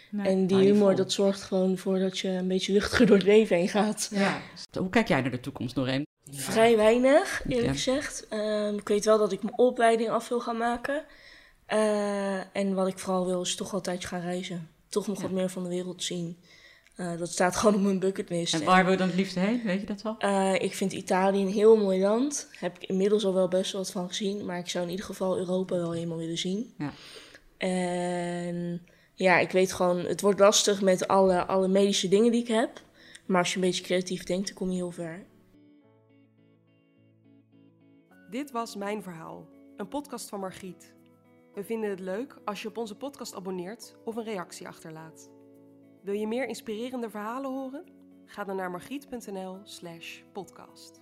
Nee. 0.09 0.27
En 0.27 0.47
die 0.47 0.57
je 0.57 0.63
humor, 0.63 0.95
dat 0.95 1.11
zorgt 1.11 1.41
gewoon 1.41 1.77
voor 1.77 1.99
dat 1.99 2.19
je 2.19 2.27
een 2.29 2.47
beetje 2.47 2.73
luchtiger 2.73 3.05
door 3.05 3.15
het 3.17 3.25
leven 3.25 3.55
heen 3.57 3.69
gaat. 3.69 4.09
Ja. 4.13 4.41
Hoe 4.79 4.89
kijk 4.89 5.07
jij 5.07 5.21
naar 5.21 5.31
de 5.31 5.39
toekomst, 5.39 5.75
Noreen? 5.75 6.05
Vrij 6.31 6.77
weinig, 6.77 7.41
eerlijk 7.47 7.65
Ja. 7.67 7.71
gezegd. 7.73 8.27
Ehm, 8.29 8.75
ik 8.77 8.87
weet 8.87 9.05
wel 9.05 9.17
dat 9.17 9.31
ik 9.31 9.43
mijn 9.43 9.57
opleiding 9.57 10.09
af 10.09 10.27
wil 10.29 10.39
gaan 10.39 10.57
maken. 10.57 11.03
Eh, 11.65 12.55
en 12.55 12.73
wat 12.73 12.87
ik 12.87 12.99
vooral 12.99 13.25
wil 13.25 13.41
is 13.41 13.55
toch 13.55 13.73
altijd 13.73 14.05
gaan 14.05 14.21
reizen. 14.21 14.69
Toch 14.89 15.07
nog 15.07 15.15
Ja. 15.17 15.21
wat 15.23 15.31
meer 15.31 15.49
van 15.49 15.63
de 15.63 15.69
wereld 15.69 16.03
zien. 16.03 16.37
Eh, 17.01 17.17
dat 17.17 17.29
staat 17.29 17.55
gewoon 17.57 17.75
op 17.75 17.81
mijn 17.81 17.99
bucketlist. 17.99 18.53
En 18.53 18.63
waar 18.63 18.83
wil 18.83 18.91
je 18.91 18.97
dan 18.97 19.07
het 19.07 19.15
liefst 19.15 19.35
heen? 19.35 19.61
Weet 19.63 19.79
je 19.79 19.85
dat 19.85 20.05
al? 20.05 20.15
Eh, 20.17 20.53
ik 20.53 20.73
vind 20.73 20.93
Italië 20.93 21.41
een 21.41 21.51
heel 21.51 21.77
mooi 21.77 22.01
land. 22.01 22.49
Heb 22.59 22.75
ik 22.75 22.89
inmiddels 22.89 23.25
al 23.25 23.33
wel 23.33 23.47
best 23.47 23.71
wel 23.71 23.81
wat 23.81 23.91
van 23.91 24.07
gezien. 24.07 24.45
Maar 24.45 24.57
ik 24.57 24.69
zou 24.69 24.83
in 24.83 24.89
ieder 24.89 25.05
geval 25.05 25.37
Europa 25.37 25.75
wel 25.75 25.91
helemaal 25.91 26.17
willen 26.17 26.37
zien. 26.37 26.73
Ja. 26.77 26.91
En 27.57 28.85
ja, 29.13 29.39
ik 29.39 29.51
weet 29.51 29.73
gewoon, 29.73 29.97
het 29.97 30.21
wordt 30.21 30.39
lastig 30.39 30.81
met 30.81 31.07
alle, 31.07 31.45
alle 31.45 31.67
medische 31.67 32.07
dingen 32.07 32.31
die 32.31 32.41
ik 32.41 32.47
heb. 32.47 32.81
Maar 33.25 33.39
als 33.39 33.49
je 33.49 33.55
een 33.55 33.65
beetje 33.65 33.83
creatief 33.83 34.23
denkt, 34.23 34.47
dan 34.47 34.55
kom 34.55 34.69
je 34.69 34.75
heel 34.75 34.91
ver. 34.91 35.25
Dit 38.29 38.51
was 38.51 38.75
Mijn 38.75 39.03
Verhaal, 39.03 39.47
een 39.77 39.87
podcast 39.87 40.29
van 40.29 40.39
Margriet. 40.39 40.93
We 41.53 41.63
vinden 41.63 41.89
het 41.89 41.99
leuk 41.99 42.37
als 42.45 42.61
je 42.61 42.67
op 42.67 42.77
onze 42.77 42.95
podcast 42.95 43.35
abonneert 43.35 43.95
of 44.05 44.15
een 44.15 44.23
reactie 44.23 44.67
achterlaat. 44.67 45.30
Wil 46.01 46.13
je 46.13 46.27
meer 46.27 46.47
inspirerende 46.47 47.09
verhalen 47.09 47.51
horen? 47.51 47.85
Ga 48.25 48.43
dan 48.43 48.55
naar 48.55 48.71
margriet.nl 48.71 49.59
slash 49.63 50.21
podcast. 50.31 51.00